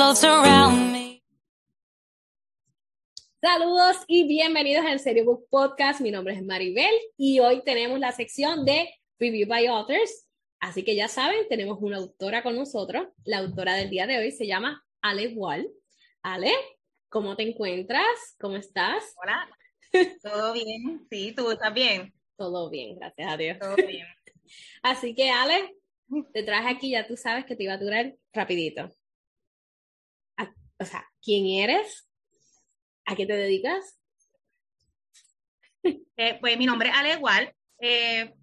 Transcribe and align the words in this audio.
Around 0.00 0.92
me. 0.92 1.22
Saludos 3.42 3.98
y 4.06 4.26
bienvenidos 4.26 4.86
al 4.86 4.98
Serio 4.98 5.26
Book 5.26 5.46
Podcast. 5.50 6.00
Mi 6.00 6.10
nombre 6.10 6.32
es 6.32 6.42
Maribel 6.42 6.90
y 7.18 7.38
hoy 7.40 7.62
tenemos 7.64 8.00
la 8.00 8.10
sección 8.12 8.64
de 8.64 8.88
Review 9.18 9.46
by 9.46 9.66
Authors. 9.66 10.26
Así 10.58 10.84
que 10.84 10.96
ya 10.96 11.06
saben, 11.06 11.46
tenemos 11.50 11.76
una 11.82 11.98
autora 11.98 12.42
con 12.42 12.56
nosotros. 12.56 13.08
La 13.24 13.38
autora 13.38 13.74
del 13.74 13.90
día 13.90 14.06
de 14.06 14.16
hoy 14.16 14.32
se 14.32 14.46
llama 14.46 14.82
Ale 15.02 15.34
Wall. 15.34 15.70
Ale, 16.22 16.52
¿cómo 17.10 17.36
te 17.36 17.42
encuentras? 17.42 18.36
¿Cómo 18.40 18.56
estás? 18.56 19.14
Hola, 19.22 19.50
¿todo 20.22 20.54
bien? 20.54 21.06
Sí, 21.10 21.34
¿tú 21.36 21.50
estás 21.50 21.74
bien? 21.74 22.14
Todo 22.38 22.70
bien, 22.70 22.98
gracias 22.98 23.30
a 23.30 23.36
Dios. 23.36 23.58
Todo 23.58 23.76
bien. 23.76 24.06
Así 24.82 25.14
que 25.14 25.30
Ale, 25.30 25.76
te 26.32 26.42
traje 26.42 26.70
aquí, 26.70 26.90
ya 26.92 27.06
tú 27.06 27.18
sabes 27.18 27.44
que 27.44 27.54
te 27.54 27.64
iba 27.64 27.74
a 27.74 27.78
durar 27.78 28.14
rapidito. 28.32 28.90
O 30.80 30.84
sea, 30.86 31.06
¿quién 31.22 31.46
eres? 31.46 32.08
¿A 33.04 33.14
qué 33.14 33.26
te 33.26 33.34
dedicas? 33.34 33.98
Eh, 36.22 36.38
pues 36.38 36.58
mi 36.58 36.66
nombre 36.66 36.90
es 36.90 36.94
Ale 36.94 37.14
Igual. 37.14 37.54
Eh, 37.78 38.34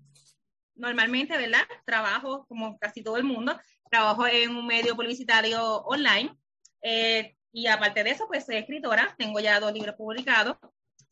normalmente, 0.73 1.38
¿verdad? 1.38 1.61
Trabajo, 1.85 2.47
como 2.47 2.75
casi 2.80 3.03
todo 3.03 3.17
el 3.17 3.23
mundo, 3.23 3.55
trabajo 3.91 4.25
en 4.25 4.55
un 4.55 4.65
medio 4.65 4.95
publicitario 4.95 5.83
online. 5.83 6.35
Eh, 6.81 7.35
y 7.52 7.67
aparte 7.67 8.03
de 8.03 8.09
eso, 8.09 8.25
pues 8.27 8.47
soy 8.47 8.55
escritora. 8.55 9.13
Tengo 9.19 9.39
ya 9.39 9.59
dos 9.59 9.73
libros 9.73 9.93
publicados. 9.93 10.58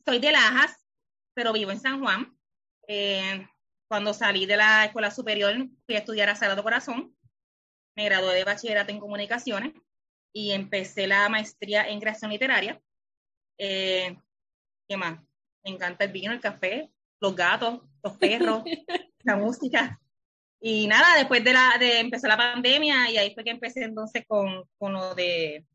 Soy 0.03 0.17
de 0.17 0.31
Lajas, 0.31 0.87
pero 1.35 1.53
vivo 1.53 1.69
en 1.69 1.79
San 1.79 1.99
Juan. 1.99 2.35
Cuando 3.87 4.13
salí 4.15 4.47
de 4.47 4.57
la 4.57 4.85
escuela 4.85 5.11
superior, 5.11 5.55
fui 5.85 5.95
a 5.95 5.99
estudiar 5.99 6.29
a 6.29 6.35
Sagrado 6.35 6.63
Corazón. 6.63 7.15
Me 7.95 8.05
gradué 8.05 8.33
de 8.33 8.43
bachillerato 8.43 8.91
en 8.91 8.99
comunicaciones 8.99 9.73
y 10.35 10.51
empecé 10.51 11.07
la 11.07 11.29
maestría 11.29 11.87
en 11.87 12.01
creación 12.01 12.29
literaria. 12.29 12.81
Eh, 13.57 14.17
¿Qué 14.85 14.97
más? 14.97 15.17
Me 15.63 15.71
encanta 15.71 16.03
el 16.03 16.11
vino, 16.11 16.33
el 16.33 16.41
café, 16.41 16.91
los 17.21 17.33
gatos, 17.33 17.79
los 18.03 18.17
perros, 18.17 18.63
la 19.23 19.37
música. 19.37 19.97
Y 20.59 20.87
nada, 20.87 21.15
después 21.17 21.41
de, 21.41 21.53
la, 21.53 21.77
de 21.79 22.01
empezar 22.01 22.29
la 22.29 22.35
pandemia, 22.37 23.09
y 23.11 23.17
ahí 23.17 23.33
fue 23.33 23.45
que 23.45 23.51
empecé 23.51 23.85
entonces 23.85 24.25
con, 24.27 24.65
con 24.77 24.91
lo 24.91 25.15
de 25.15 25.65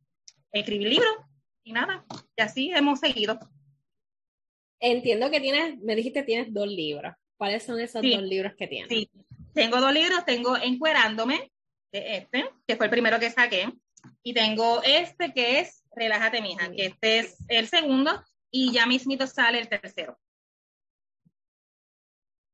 escribir 0.52 0.88
libros. 0.88 1.16
Y 1.64 1.72
nada, 1.72 2.04
y 2.36 2.42
así 2.42 2.70
hemos 2.70 3.00
seguido. 3.00 3.38
Entiendo 4.78 5.30
que 5.30 5.40
tienes, 5.40 5.78
me 5.78 5.96
dijiste 5.96 6.22
tienes 6.22 6.52
dos 6.52 6.68
libros. 6.68 7.14
¿Cuáles 7.38 7.62
son 7.62 7.80
esos 7.80 8.02
Sí. 8.02 8.14
dos 8.14 8.24
libros 8.24 8.52
que 8.58 8.66
tienes? 8.66 8.90
Sí, 8.90 9.10
tengo 9.54 9.80
dos 9.80 9.92
libros, 9.94 10.22
tengo 10.26 10.54
Encuerándome, 10.58 11.50
de 11.92 12.18
este, 12.18 12.50
que 12.66 12.76
fue 12.76 12.86
el 12.86 12.90
primero 12.90 13.18
que 13.18 13.30
saqué, 13.30 13.72
y 14.22 14.34
tengo 14.34 14.82
este 14.82 15.32
que 15.32 15.60
es 15.60 15.80
Relájate, 15.94 16.40
mija, 16.40 16.70
que 16.70 16.86
este 16.86 17.18
es 17.18 17.36
el 17.48 17.68
segundo, 17.68 18.22
y 18.50 18.72
ya 18.72 18.86
mismito 18.86 19.26
sale 19.26 19.58
el 19.58 19.68
tercero. 19.68 20.18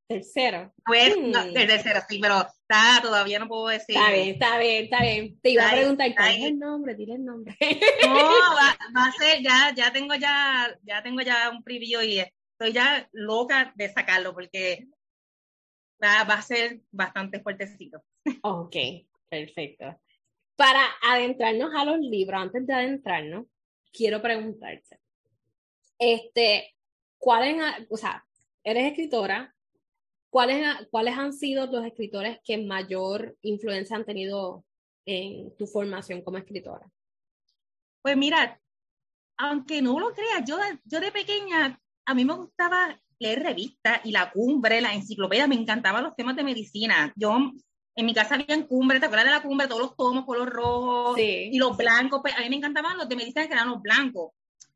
Tercero. 0.08 0.72
Pues, 0.84 1.16
Hmm. 1.16 1.30
no, 1.30 1.42
el 1.42 1.52
tercero, 1.52 2.00
sí, 2.08 2.18
pero 2.20 2.46
está, 2.46 3.00
todavía 3.02 3.38
no 3.38 3.48
puedo 3.48 3.66
decir. 3.68 3.96
Está 3.96 4.12
bien, 4.12 4.28
está 4.30 4.58
bien, 4.58 4.84
está 4.84 5.02
bien. 5.02 5.40
Te 5.40 5.50
iba 5.50 5.68
a 5.68 5.72
preguntar, 5.72 6.14
¿cuál 6.14 6.34
es 6.34 6.44
el 6.44 6.58
nombre? 6.58 6.94
Dile 6.94 7.14
el 7.14 7.24
nombre. 7.24 7.56
No, 8.04 8.14
va, 8.14 8.76
va 8.96 9.06
a 9.06 9.12
ser, 9.12 9.42
ya, 9.42 9.72
ya 9.74 9.92
tengo 9.92 10.14
ya, 10.14 10.78
ya 10.82 11.02
tengo 11.02 11.22
ya 11.22 11.50
un 11.50 11.62
preview 11.62 12.02
y 12.02 12.20
estoy 12.20 12.72
ya 12.72 13.08
loca 13.12 13.72
de 13.74 13.92
sacarlo 13.92 14.32
porque 14.32 14.86
va, 16.02 16.24
va 16.24 16.34
a 16.34 16.42
ser 16.42 16.80
bastante 16.90 17.40
fuertecito. 17.40 18.02
Ok, 18.42 18.76
perfecto. 19.28 20.00
Para 20.56 20.80
adentrarnos 21.02 21.74
a 21.74 21.84
los 21.84 21.98
libros, 22.00 22.40
antes 22.40 22.66
de 22.66 22.72
adentrarnos, 22.72 23.46
quiero 23.92 24.22
preguntarte, 24.22 24.98
este, 25.98 26.74
¿cuáles, 27.18 27.56
o 27.90 27.96
sea, 27.96 28.24
eres 28.64 28.86
escritora, 28.86 29.54
¿cuáles, 30.30 30.66
ha- 30.66 30.86
cuáles 30.90 31.16
han 31.16 31.32
sido 31.32 31.66
los 31.66 31.84
escritores 31.84 32.38
que 32.44 32.58
mayor 32.58 33.36
influencia 33.42 33.96
han 33.96 34.04
tenido 34.04 34.64
en 35.04 35.54
tu 35.56 35.66
formación 35.66 36.22
como 36.22 36.38
escritora? 36.38 36.90
Pues 38.02 38.16
mira, 38.16 38.60
aunque 39.36 39.82
no 39.82 39.98
lo 40.00 40.12
creas, 40.12 40.42
yo, 40.46 40.58
yo 40.84 41.00
de 41.00 41.12
pequeña, 41.12 41.78
a 42.06 42.14
mí 42.14 42.24
me 42.24 42.34
gustaba 42.34 42.98
leer 43.18 43.42
revistas 43.42 44.00
y 44.04 44.12
la 44.12 44.30
cumbre, 44.30 44.80
la 44.80 44.94
enciclopedia, 44.94 45.46
me 45.46 45.54
encantaban 45.54 46.04
los 46.04 46.14
temas 46.16 46.36
de 46.36 46.44
medicina. 46.44 47.12
Yo, 47.16 47.38
en 47.96 48.06
mi 48.06 48.14
casa 48.14 48.34
había 48.34 48.66
cumbre, 48.66 49.00
¿te 49.00 49.06
acuerdas 49.06 49.26
de 49.26 49.32
la 49.32 49.42
cumbre? 49.42 49.66
Todos 49.66 49.80
los 49.80 49.96
tomos, 49.96 50.26
color 50.26 50.50
rojo, 50.50 51.14
Sí. 51.16 51.48
y 51.52 51.58
los 51.58 51.76
blancos, 51.76 52.20
pues 52.22 52.34
a 52.36 52.40
mí 52.40 52.50
me 52.50 52.56
encantaban 52.56 52.98
los 52.98 53.08
de 53.08 53.16
medicina 53.16 53.46
que 53.46 53.54
eran 53.54 53.70
los 53.70 53.80
blancos. 53.80 54.32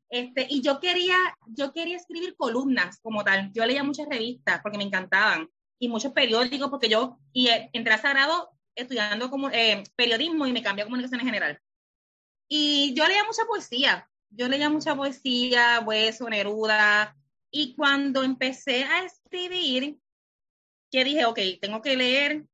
Este, 0.09 0.45
y 0.49 0.61
yo 0.61 0.79
quería, 0.79 1.15
yo 1.47 1.71
quería 1.71 1.95
escribir 1.95 2.35
columnas 2.35 2.99
como 3.01 3.23
tal. 3.23 3.51
Yo 3.53 3.65
leía 3.65 3.83
muchas 3.83 4.07
revistas 4.09 4.59
porque 4.61 4.77
me 4.77 4.83
encantaban 4.83 5.47
y 5.79 5.87
muchos 5.87 6.11
periódicos 6.11 6.69
porque 6.69 6.89
yo 6.89 7.17
y 7.31 7.47
eh, 7.47 7.69
entré 7.73 7.93
a 7.93 7.97
Sagrado 7.97 8.49
estudiando 8.75 9.29
como, 9.29 9.49
eh, 9.51 9.83
periodismo 9.95 10.47
y 10.47 10.53
me 10.53 10.63
cambié 10.63 10.83
a 10.83 10.85
comunicación 10.85 11.21
en 11.21 11.27
general. 11.27 11.59
Y 12.49 12.93
yo 12.95 13.07
leía 13.07 13.23
mucha 13.23 13.45
poesía. 13.45 14.09
Yo 14.29 14.47
leía 14.47 14.69
mucha 14.69 14.95
poesía, 14.95 15.79
Hueso, 15.85 16.27
Neruda. 16.29 17.15
Y 17.49 17.75
cuando 17.75 18.23
empecé 18.23 18.83
a 18.83 19.03
escribir, 19.03 19.97
que 20.89 21.03
dije, 21.03 21.25
ok, 21.25 21.39
tengo 21.61 21.81
que 21.81 21.95
leer 21.95 22.45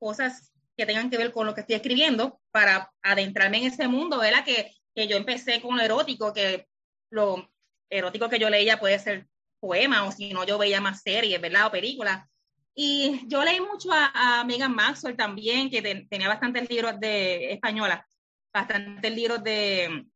cosas 0.00 0.52
que 0.76 0.86
tengan 0.86 1.10
que 1.10 1.18
ver 1.18 1.30
con 1.30 1.46
lo 1.46 1.54
que 1.54 1.60
estoy 1.60 1.76
escribiendo 1.76 2.40
para 2.50 2.90
adentrarme 3.02 3.58
en 3.58 3.64
ese 3.64 3.86
mundo, 3.86 4.18
¿verdad? 4.18 4.44
Que, 4.44 4.72
que 4.94 5.06
yo 5.06 5.16
empecé 5.16 5.60
con 5.60 5.76
lo 5.76 5.82
erótico, 5.82 6.32
que 6.32 6.66
lo 7.10 7.48
erótico 7.90 8.28
que 8.28 8.38
yo 8.38 8.50
leía 8.50 8.80
puede 8.80 8.98
ser 8.98 9.28
poema 9.60 10.04
o 10.04 10.10
si 10.10 10.32
no 10.32 10.44
yo 10.44 10.58
veía 10.58 10.80
más 10.80 11.02
series, 11.02 11.40
¿verdad? 11.40 11.66
O 11.66 11.70
películas. 11.70 12.26
Y 12.74 13.20
yo 13.28 13.44
leí 13.44 13.60
mucho 13.60 13.92
a, 13.92 14.40
a 14.40 14.44
Megan 14.44 14.74
Maxwell 14.74 15.16
también, 15.16 15.68
que 15.70 15.82
ten- 15.82 16.08
tenía 16.08 16.28
bastantes 16.28 16.68
libros 16.70 16.98
de 16.98 17.52
española, 17.52 18.06
bastantes 18.54 19.12
libros 19.14 19.42
de 19.44 20.06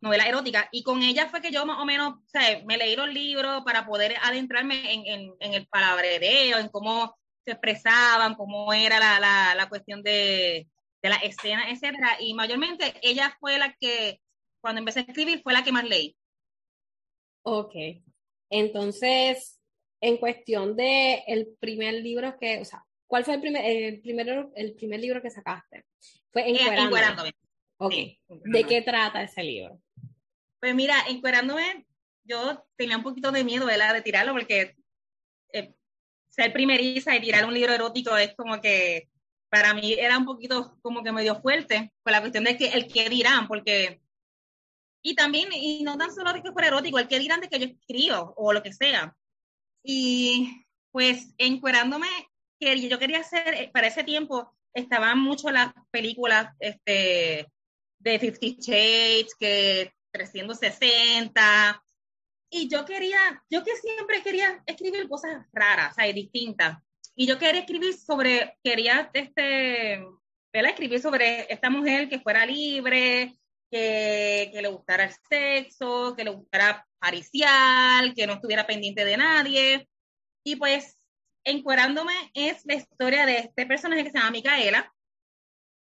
novela 0.00 0.28
erótica. 0.28 0.68
Y 0.72 0.82
con 0.82 1.02
ella 1.02 1.28
fue 1.28 1.40
que 1.40 1.50
yo 1.50 1.64
más 1.64 1.78
o 1.80 1.86
menos, 1.86 2.14
o 2.14 2.28
sea, 2.28 2.62
me 2.66 2.76
leí 2.76 2.96
los 2.96 3.08
libros 3.08 3.62
para 3.64 3.86
poder 3.86 4.16
adentrarme 4.22 4.92
en, 4.92 5.54
el 5.54 5.66
palabrerío, 5.68 6.58
en 6.58 6.68
cómo 6.68 7.16
se 7.46 7.52
expresaban, 7.52 8.34
cómo 8.34 8.72
era 8.72 8.98
la, 8.98 9.20
la, 9.20 9.54
la 9.54 9.68
cuestión 9.68 10.02
de, 10.02 10.66
de 11.00 11.08
la 11.08 11.16
escena, 11.16 11.70
etcétera. 11.70 12.16
Y 12.20 12.34
mayormente 12.34 12.94
ella 13.02 13.36
fue 13.38 13.56
la 13.56 13.74
que, 13.80 14.20
cuando 14.60 14.80
empecé 14.80 15.00
a 15.00 15.02
escribir, 15.02 15.42
fue 15.42 15.52
la 15.52 15.62
que 15.62 15.72
más 15.72 15.84
leí. 15.84 16.16
Ok. 17.42 17.74
Entonces, 18.50 19.60
en 20.00 20.16
cuestión 20.16 20.76
de 20.76 21.22
el 21.28 21.56
primer 21.60 21.94
libro 21.94 22.36
que, 22.38 22.60
o 22.60 22.64
sea, 22.64 22.84
¿cuál 23.06 23.24
fue 23.24 23.34
el 23.34 23.40
primer, 23.40 23.64
el 23.64 24.00
primero, 24.00 24.52
el 24.56 24.74
primer 24.74 25.00
libro 25.00 25.22
que 25.22 25.30
sacaste? 25.30 25.84
Fue 26.32 26.50
Eh, 26.50 26.58
Encuerándome. 26.60 27.32
Ok. 27.78 27.92
Sí, 27.92 28.20
¿De 28.28 28.64
qué 28.64 28.82
trata 28.82 29.22
ese 29.22 29.44
libro? 29.44 29.80
Pues 30.58 30.74
mira, 30.74 30.96
encuerándome, 31.08 31.86
yo 32.24 32.66
tenía 32.76 32.96
un 32.96 33.04
poquito 33.04 33.30
de 33.30 33.44
miedo, 33.44 33.66
¿verdad? 33.66 33.94
De 33.94 34.02
tirarlo 34.02 34.32
porque 34.32 34.74
eh, 35.52 35.74
ser 36.36 36.52
primeriza 36.52 37.16
y 37.16 37.20
tirar 37.20 37.46
un 37.46 37.54
libro 37.54 37.72
erótico 37.72 38.16
es 38.16 38.34
como 38.36 38.60
que 38.60 39.08
para 39.48 39.74
mí 39.74 39.94
era 39.94 40.18
un 40.18 40.26
poquito 40.26 40.76
como 40.82 41.02
que 41.02 41.12
medio 41.12 41.40
fuerte 41.40 41.92
por 42.02 42.12
la 42.12 42.20
cuestión 42.20 42.44
de 42.44 42.56
que 42.56 42.68
el 42.68 42.86
que 42.92 43.08
dirán, 43.08 43.48
porque 43.48 44.00
y 45.02 45.14
también, 45.14 45.52
y 45.52 45.84
no 45.84 45.96
tan 45.96 46.12
solo 46.12 46.32
de 46.32 46.42
que 46.42 46.50
fuera 46.50 46.66
erótico, 46.66 46.98
el 46.98 47.06
que 47.06 47.20
dirán 47.20 47.40
de 47.40 47.48
que 47.48 47.60
yo 47.60 47.66
escribo 47.66 48.34
o 48.36 48.52
lo 48.52 48.60
que 48.60 48.72
sea. 48.72 49.16
Y 49.84 50.66
pues 50.90 51.32
encuerándome, 51.38 52.08
que 52.58 52.88
yo 52.88 52.98
quería 52.98 53.20
hacer, 53.20 53.54
eh, 53.54 53.70
para 53.72 53.86
ese 53.86 54.02
tiempo 54.02 54.52
estaban 54.74 55.20
mucho 55.20 55.50
las 55.52 55.72
películas 55.92 56.52
este, 56.58 57.46
de 58.00 58.18
Fifty 58.18 58.56
Shades, 58.60 59.36
que 59.38 59.92
360, 60.10 61.82
y 62.50 62.68
yo 62.68 62.84
quería, 62.84 63.42
yo 63.50 63.62
que 63.64 63.76
siempre 63.76 64.22
quería 64.22 64.62
escribir 64.66 65.08
cosas 65.08 65.46
raras, 65.52 65.92
o 65.92 65.94
sea, 65.94 66.12
distintas. 66.12 66.78
Y 67.14 67.26
yo 67.26 67.38
quería 67.38 67.60
escribir 67.60 67.94
sobre, 67.94 68.58
quería 68.62 69.10
este, 69.12 70.04
¿verdad? 70.52 70.70
escribir 70.70 71.00
sobre 71.00 71.52
esta 71.52 71.70
mujer 71.70 72.08
que 72.08 72.20
fuera 72.20 72.44
libre, 72.44 73.36
que, 73.70 74.50
que 74.52 74.62
le 74.62 74.68
gustara 74.68 75.04
el 75.04 75.14
sexo, 75.28 76.14
que 76.16 76.24
le 76.24 76.30
gustara 76.30 76.86
paricial, 76.98 78.14
que 78.14 78.26
no 78.26 78.34
estuviera 78.34 78.66
pendiente 78.66 79.04
de 79.04 79.16
nadie. 79.16 79.88
Y 80.44 80.56
pues, 80.56 80.96
Encuerándome 81.48 82.12
es 82.34 82.66
la 82.66 82.74
historia 82.74 83.24
de 83.24 83.38
este 83.38 83.66
personaje 83.66 84.02
que 84.02 84.10
se 84.10 84.18
llama 84.18 84.32
Micaela. 84.32 84.92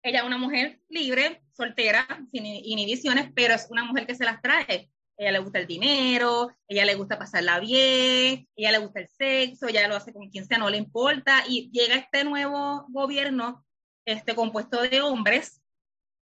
Ella 0.03 0.19
es 0.19 0.25
una 0.25 0.37
mujer 0.37 0.79
libre, 0.87 1.41
soltera, 1.51 2.07
sin 2.31 2.45
inhibiciones, 2.45 3.31
pero 3.33 3.55
es 3.55 3.65
una 3.71 3.83
mujer 3.83 4.05
que 4.05 4.13
se 4.13 4.23
las 4.23 4.39
trae. 4.39 4.91
Ella 5.17 5.31
le 5.31 5.39
gusta 5.39 5.59
el 5.59 5.67
dinero, 5.67 6.55
ella 6.67 6.85
le 6.85 6.95
gusta 6.95 7.17
pasarla 7.17 7.59
bien, 7.59 8.47
ella 8.55 8.71
le 8.71 8.77
gusta 8.77 8.99
el 8.99 9.07
sexo, 9.07 9.67
ella 9.67 9.87
lo 9.87 9.95
hace 9.95 10.13
con 10.13 10.29
quien 10.29 10.45
sea, 10.45 10.59
no 10.59 10.69
le 10.69 10.77
importa. 10.77 11.43
Y 11.47 11.71
llega 11.71 11.95
este 11.95 12.23
nuevo 12.23 12.85
gobierno 12.89 13.65
este, 14.05 14.35
compuesto 14.35 14.81
de 14.81 15.01
hombres 15.01 15.61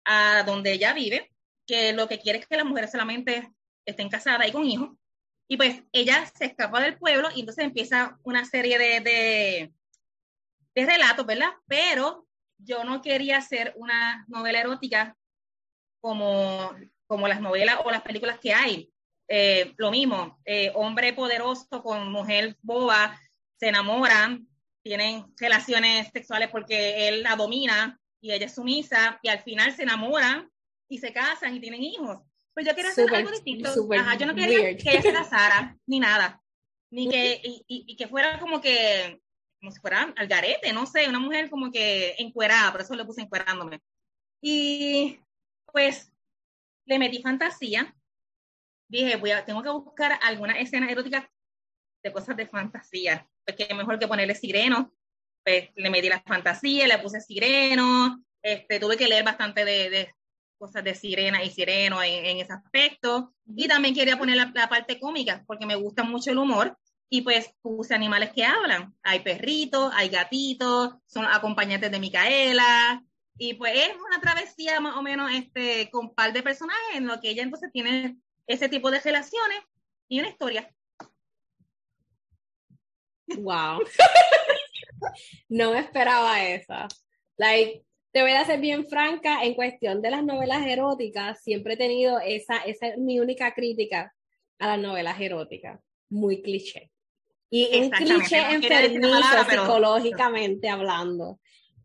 a 0.04 0.42
donde 0.44 0.72
ella 0.72 0.92
vive, 0.92 1.32
que 1.66 1.92
lo 1.92 2.08
que 2.08 2.18
quiere 2.18 2.40
es 2.40 2.46
que 2.46 2.56
las 2.56 2.66
mujeres 2.66 2.90
solamente 2.90 3.52
estén 3.86 4.08
casadas 4.08 4.48
y 4.48 4.52
con 4.52 4.64
hijos. 4.64 4.90
Y 5.48 5.56
pues 5.56 5.82
ella 5.92 6.26
se 6.26 6.46
escapa 6.46 6.80
del 6.80 6.98
pueblo 6.98 7.28
y 7.34 7.40
entonces 7.40 7.64
empieza 7.64 8.18
una 8.22 8.44
serie 8.44 8.78
de, 8.78 9.00
de, 9.00 9.74
de 10.74 10.86
relatos, 10.86 11.26
¿verdad? 11.26 11.50
Pero 11.66 12.26
yo 12.58 12.84
no 12.84 13.02
quería 13.02 13.38
hacer 13.38 13.72
una 13.76 14.24
novela 14.28 14.60
erótica 14.60 15.16
como, 16.00 16.74
como 17.10 17.26
las 17.26 17.40
novelas 17.40 17.80
o 17.84 17.90
las 17.90 18.02
películas 18.02 18.38
que 18.38 18.54
hay. 18.54 18.88
Eh, 19.26 19.74
lo 19.78 19.90
mismo, 19.90 20.38
eh, 20.44 20.70
hombre 20.76 21.12
poderoso 21.12 21.82
con 21.82 22.12
mujer 22.12 22.56
boba, 22.62 23.20
se 23.58 23.68
enamoran, 23.68 24.46
tienen 24.84 25.26
relaciones 25.36 26.08
sexuales 26.12 26.50
porque 26.52 27.08
él 27.08 27.24
la 27.24 27.34
domina 27.34 27.98
y 28.20 28.30
ella 28.30 28.46
es 28.46 28.54
sumisa 28.54 29.18
y 29.24 29.28
al 29.28 29.40
final 29.40 29.74
se 29.74 29.82
enamoran 29.82 30.48
y 30.88 30.98
se 30.98 31.12
casan 31.12 31.56
y 31.56 31.60
tienen 31.60 31.82
hijos. 31.82 32.18
Pues 32.54 32.64
yo 32.64 32.76
quería 32.76 32.92
hacer 32.92 33.12
algo 33.12 33.32
distinto. 33.32 33.70
Ajá, 33.98 34.16
yo 34.16 34.26
no 34.26 34.34
quería 34.36 34.76
que 34.76 34.90
ella 34.90 35.02
se 35.02 35.12
casara 35.12 35.76
ni 35.86 35.98
nada, 35.98 36.40
ni 36.92 37.08
que, 37.08 37.40
y, 37.42 37.64
y, 37.66 37.96
que 37.96 38.06
fuera 38.06 38.38
como 38.38 38.60
que, 38.60 39.20
como 39.58 39.72
si 39.72 39.80
fuera 39.80 40.14
al 40.16 40.28
garete, 40.28 40.72
no 40.72 40.86
sé, 40.86 41.08
una 41.08 41.18
mujer 41.18 41.50
como 41.50 41.72
que 41.72 42.14
encuerada, 42.18 42.70
por 42.70 42.82
eso 42.82 42.94
le 42.94 43.04
puse 43.04 43.22
encuerándome. 43.22 43.80
Y 44.40 45.18
pues 45.72 46.12
le 46.90 46.98
metí 46.98 47.22
fantasía. 47.22 47.94
Dije, 48.88 49.16
voy 49.16 49.30
a, 49.30 49.44
tengo 49.44 49.62
que 49.62 49.70
buscar 49.70 50.18
alguna 50.22 50.58
escena 50.58 50.90
erótica 50.90 51.30
de 52.02 52.12
cosas 52.12 52.36
de 52.36 52.48
fantasía, 52.48 53.28
porque 53.46 53.68
es 53.70 53.76
mejor 53.76 53.98
que 53.98 54.08
ponerle 54.08 54.34
sireno. 54.34 54.92
Pues 55.44 55.70
le 55.76 55.88
metí 55.88 56.08
la 56.08 56.20
fantasía, 56.20 56.88
le 56.88 56.98
puse 56.98 57.20
sireno, 57.20 58.22
este, 58.42 58.80
tuve 58.80 58.96
que 58.96 59.06
leer 59.06 59.24
bastante 59.24 59.64
de, 59.64 59.88
de 59.88 60.14
cosas 60.58 60.82
de 60.82 60.94
sirena 60.94 61.42
y 61.44 61.50
sireno 61.50 62.02
en, 62.02 62.26
en 62.26 62.38
ese 62.38 62.52
aspecto. 62.52 63.34
Y 63.46 63.68
también 63.68 63.94
quería 63.94 64.18
poner 64.18 64.36
la, 64.36 64.50
la, 64.52 64.68
parte 64.68 64.98
cómica, 64.98 65.44
porque 65.46 65.66
me 65.66 65.76
gusta 65.76 66.02
mucho 66.02 66.32
el 66.32 66.38
humor. 66.38 66.76
Y 67.08 67.22
pues 67.22 67.54
puse 67.62 67.94
animales 67.94 68.32
que 68.32 68.44
hablan. 68.44 68.94
Hay 69.04 69.20
perritos, 69.20 69.92
hay 69.94 70.08
gatitos, 70.08 70.96
son 71.06 71.24
acompañantes 71.26 71.90
de 71.90 72.00
Micaela. 72.00 73.04
Y 73.42 73.54
pues 73.54 73.72
es 73.74 73.96
una 73.96 74.20
travesía 74.20 74.80
más 74.80 74.98
o 74.98 75.02
menos 75.02 75.30
este, 75.32 75.88
con 75.90 76.08
un 76.08 76.14
par 76.14 76.30
de 76.34 76.42
personajes 76.42 76.96
en 76.96 77.06
lo 77.06 77.18
que 77.22 77.30
ella 77.30 77.42
entonces 77.42 77.72
tiene 77.72 78.18
ese 78.46 78.68
tipo 78.68 78.90
de 78.90 79.00
relaciones 79.00 79.60
y 80.08 80.20
una 80.20 80.28
historia. 80.28 80.70
Wow. 83.38 83.80
no 85.48 85.72
me 85.72 85.78
esperaba 85.78 86.44
esa. 86.44 86.86
Like, 87.38 87.82
te 88.12 88.20
voy 88.20 88.32
a 88.32 88.44
ser 88.44 88.60
bien 88.60 88.86
franca, 88.86 89.42
en 89.42 89.54
cuestión 89.54 90.02
de 90.02 90.10
las 90.10 90.22
novelas 90.22 90.66
eróticas, 90.66 91.42
siempre 91.42 91.74
he 91.74 91.78
tenido 91.78 92.20
esa, 92.20 92.58
esa 92.58 92.88
es 92.88 92.98
mi 92.98 93.20
única 93.20 93.54
crítica 93.54 94.14
a 94.58 94.66
las 94.66 94.78
novelas 94.78 95.18
eróticas. 95.18 95.80
Muy 96.10 96.42
cliché. 96.42 96.90
Y 97.48 97.80
un 97.80 97.88
cliché 97.88 98.52
enfermizo 98.52 99.44
psicológicamente 99.48 100.68
hablando. 100.68 101.40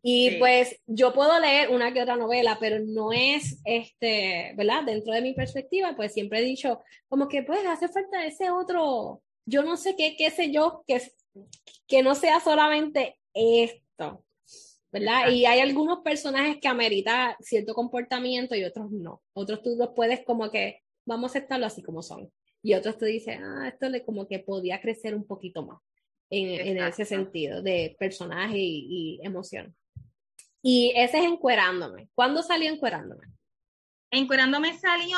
Y 0.07 0.29
sí. 0.29 0.35
pues 0.37 0.79
yo 0.85 1.13
puedo 1.13 1.39
leer 1.39 1.71
una 1.71 1.91
que 1.91 2.03
otra 2.03 2.15
novela, 2.15 2.59
pero 2.59 2.77
no 2.77 3.11
es, 3.11 3.59
este, 3.65 4.53
¿verdad? 4.55 4.83
Dentro 4.83 5.11
de 5.11 5.23
mi 5.23 5.33
perspectiva, 5.33 5.95
pues 5.95 6.13
siempre 6.13 6.37
he 6.37 6.43
dicho, 6.43 6.83
como 7.07 7.27
que 7.27 7.41
pues 7.41 7.65
hace 7.65 7.87
falta 7.87 8.23
ese 8.23 8.51
otro, 8.51 9.23
yo 9.47 9.63
no 9.63 9.77
sé 9.77 9.95
qué, 9.95 10.15
qué 10.15 10.29
sé 10.29 10.51
yo, 10.51 10.83
que, 10.85 11.01
que 11.87 12.03
no 12.03 12.13
sea 12.13 12.39
solamente 12.39 13.17
esto, 13.33 14.23
¿verdad? 14.91 15.21
Exacto. 15.21 15.33
Y 15.33 15.45
hay 15.47 15.59
algunos 15.61 16.01
personajes 16.01 16.57
que 16.61 16.67
amerita 16.67 17.35
cierto 17.39 17.73
comportamiento 17.73 18.53
y 18.53 18.63
otros 18.63 18.91
no. 18.91 19.23
Otros 19.33 19.63
tú 19.63 19.75
los 19.75 19.89
puedes 19.95 20.23
como 20.23 20.51
que, 20.51 20.83
vamos 21.03 21.31
a 21.31 21.39
aceptarlo 21.39 21.65
así 21.65 21.81
como 21.81 22.03
son. 22.03 22.31
Y 22.61 22.75
otros 22.75 22.99
tú 22.99 23.05
dices, 23.05 23.39
ah, 23.41 23.69
esto 23.69 23.89
le 23.89 24.05
como 24.05 24.27
que 24.27 24.37
podía 24.37 24.79
crecer 24.79 25.15
un 25.15 25.25
poquito 25.25 25.65
más 25.65 25.79
en, 26.29 26.77
en 26.77 26.77
ese 26.77 27.05
sentido 27.05 27.63
de 27.63 27.95
personaje 27.97 28.59
y, 28.59 29.17
y 29.19 29.25
emoción. 29.25 29.75
Y 30.67 30.93
ese 30.95 31.19
es 31.19 31.25
Encuerándome. 31.25 32.09
¿Cuándo 32.15 32.41
salió 32.41 32.73
Encuerándome? 32.73 33.27
Encuerándome 34.09 34.75
salió, 34.79 35.15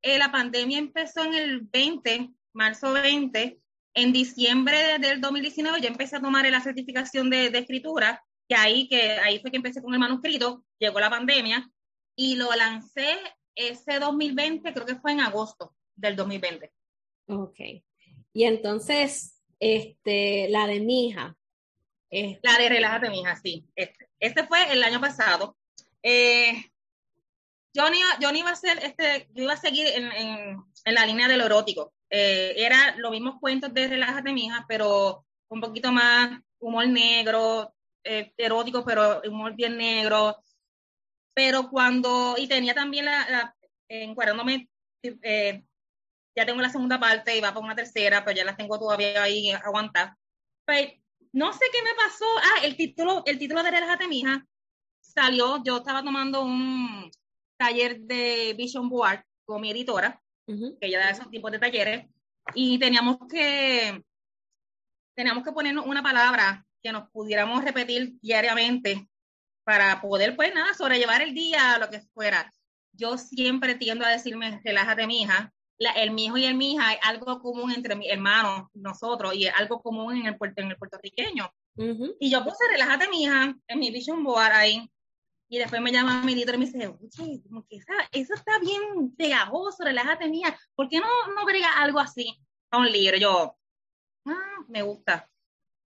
eh, 0.00 0.16
la 0.16 0.32
pandemia 0.32 0.78
empezó 0.78 1.22
en 1.22 1.34
el 1.34 1.60
20, 1.60 2.30
marzo 2.54 2.94
20. 2.94 3.60
En 3.92 4.12
diciembre 4.14 4.98
del 4.98 5.20
2019 5.20 5.82
yo 5.82 5.88
empecé 5.88 6.16
a 6.16 6.22
tomar 6.22 6.50
la 6.50 6.62
certificación 6.62 7.28
de, 7.28 7.50
de 7.50 7.58
escritura, 7.58 8.24
que 8.48 8.54
ahí, 8.54 8.88
que 8.88 9.18
ahí 9.22 9.38
fue 9.40 9.50
que 9.50 9.58
empecé 9.58 9.82
con 9.82 9.92
el 9.92 10.00
manuscrito, 10.00 10.64
llegó 10.78 10.98
la 10.98 11.10
pandemia 11.10 11.70
y 12.16 12.36
lo 12.36 12.50
lancé 12.54 13.18
ese 13.54 13.98
2020, 13.98 14.72
creo 14.72 14.86
que 14.86 14.96
fue 14.96 15.12
en 15.12 15.20
agosto 15.20 15.76
del 15.94 16.16
2020. 16.16 16.72
Ok. 17.26 17.60
Y 18.32 18.44
entonces, 18.44 19.42
este, 19.58 20.48
la 20.48 20.66
de 20.66 20.80
mi 20.80 21.08
hija. 21.08 21.36
Este... 22.10 22.40
La 22.42 22.58
de 22.58 22.68
Relájate, 22.68 23.10
mi 23.10 23.20
hija, 23.20 23.36
sí. 23.36 23.64
Este, 23.74 24.08
este 24.18 24.46
fue 24.46 24.72
el 24.72 24.82
año 24.82 25.00
pasado. 25.00 25.56
Yo, 27.72 27.88
no 27.88 27.94
iba, 27.94 28.08
yo 28.20 28.32
no 28.32 28.38
iba 28.38 28.50
a 28.50 28.54
hacer, 28.54 28.78
este, 28.82 29.28
yo 29.32 29.44
iba 29.44 29.52
a 29.52 29.56
seguir 29.56 29.86
en, 29.86 30.10
en, 30.12 30.94
la 30.94 31.06
línea 31.06 31.28
de 31.28 31.36
lo 31.36 31.44
erótico. 31.44 31.92
Eh, 32.10 32.54
era 32.56 32.96
los 32.96 33.12
mismos 33.12 33.38
cuentos 33.38 33.72
de 33.72 33.86
Relájate, 33.86 34.32
mi 34.32 34.46
hija, 34.46 34.64
pero 34.68 35.24
un 35.48 35.60
poquito 35.60 35.92
más 35.92 36.40
humor 36.58 36.88
negro, 36.88 37.72
eh, 38.02 38.32
erótico, 38.36 38.84
pero 38.84 39.22
humor 39.24 39.54
bien 39.54 39.76
negro. 39.76 40.42
Pero 41.32 41.70
cuando, 41.70 42.34
y 42.36 42.48
tenía 42.48 42.74
también 42.74 43.04
la, 43.04 43.28
la 43.30 43.56
encuadrándome, 43.88 44.68
eh, 45.02 45.62
ya 46.34 46.46
tengo 46.46 46.60
la 46.60 46.70
segunda 46.70 46.98
parte 46.98 47.36
y 47.36 47.40
va 47.40 47.54
para 47.54 47.64
una 47.64 47.76
tercera, 47.76 48.24
pero 48.24 48.36
ya 48.36 48.44
las 48.44 48.56
tengo 48.56 48.78
todavía 48.80 49.22
ahí 49.22 49.50
aguantadas. 49.50 50.16
Pues, 50.64 50.94
no 51.32 51.52
sé 51.52 51.64
qué 51.72 51.82
me 51.82 51.94
pasó. 51.94 52.24
Ah, 52.38 52.64
el 52.64 52.76
título, 52.76 53.22
el 53.26 53.38
título 53.38 53.62
de 53.62 53.70
Relájate, 53.70 54.08
mija, 54.08 54.46
salió. 55.00 55.62
Yo 55.64 55.78
estaba 55.78 56.02
tomando 56.02 56.42
un 56.42 57.10
taller 57.56 58.00
de 58.00 58.54
Vision 58.56 58.88
Board 58.88 59.22
con 59.44 59.60
mi 59.60 59.70
editora, 59.70 60.20
uh 60.46 60.52
-huh. 60.52 60.78
que 60.78 60.86
ella 60.86 61.00
da 61.00 61.10
esos 61.10 61.30
tipos 61.30 61.50
de 61.50 61.58
talleres, 61.58 62.06
y 62.54 62.78
teníamos 62.78 63.18
que, 63.28 64.02
teníamos 65.14 65.44
que 65.44 65.52
ponernos 65.52 65.86
una 65.86 66.02
palabra 66.02 66.64
que 66.82 66.92
nos 66.92 67.10
pudiéramos 67.10 67.62
repetir 67.64 68.18
diariamente 68.20 69.08
para 69.64 70.00
poder, 70.00 70.36
pues 70.36 70.54
nada, 70.54 70.74
sobrellevar 70.74 71.22
el 71.22 71.34
día, 71.34 71.78
lo 71.78 71.90
que 71.90 72.00
fuera. 72.14 72.50
Yo 72.92 73.18
siempre 73.18 73.74
tiendo 73.74 74.04
a 74.04 74.08
decirme, 74.10 74.60
relájate, 74.64 75.06
mija, 75.06 75.52
la, 75.80 75.92
el 75.92 76.10
mijo 76.10 76.36
y 76.36 76.44
el 76.44 76.54
mija 76.54 76.92
es 76.92 77.00
algo 77.02 77.40
común 77.40 77.72
entre 77.72 77.96
mis 77.96 78.10
hermanos, 78.10 78.68
nosotros, 78.74 79.34
y 79.34 79.46
es 79.46 79.54
algo 79.56 79.80
común 79.80 80.14
en 80.18 80.26
el, 80.26 80.36
en 80.56 80.70
el 80.70 80.76
puertorriqueño. 80.76 81.50
Uh 81.76 81.84
-huh. 81.84 82.16
Y 82.20 82.30
yo 82.30 82.44
puse 82.44 82.68
relájate, 82.70 83.08
mija, 83.08 83.56
en 83.66 83.78
mi 83.78 83.90
vision 83.90 84.22
board 84.22 84.52
ahí. 84.52 84.88
Y 85.48 85.58
después 85.58 85.80
me 85.80 85.90
llama 85.90 86.22
mi 86.22 86.34
editor 86.34 86.54
y 86.54 86.58
me 86.58 86.66
dice, 86.66 86.86
oye, 87.22 87.42
como 87.42 87.66
que 87.66 87.76
esa, 87.76 87.94
eso 88.12 88.34
está 88.34 88.58
bien 88.60 89.16
pegajoso, 89.16 89.82
relájate, 89.82 90.28
mija. 90.28 90.56
¿Por 90.76 90.88
qué 90.88 91.00
no, 91.00 91.08
no 91.34 91.44
brega 91.46 91.72
algo 91.78 91.98
así 91.98 92.38
a 92.70 92.78
un 92.78 92.92
libro? 92.92 93.16
Yo, 93.16 93.56
ah, 94.26 94.56
me 94.68 94.82
gusta. 94.82 95.28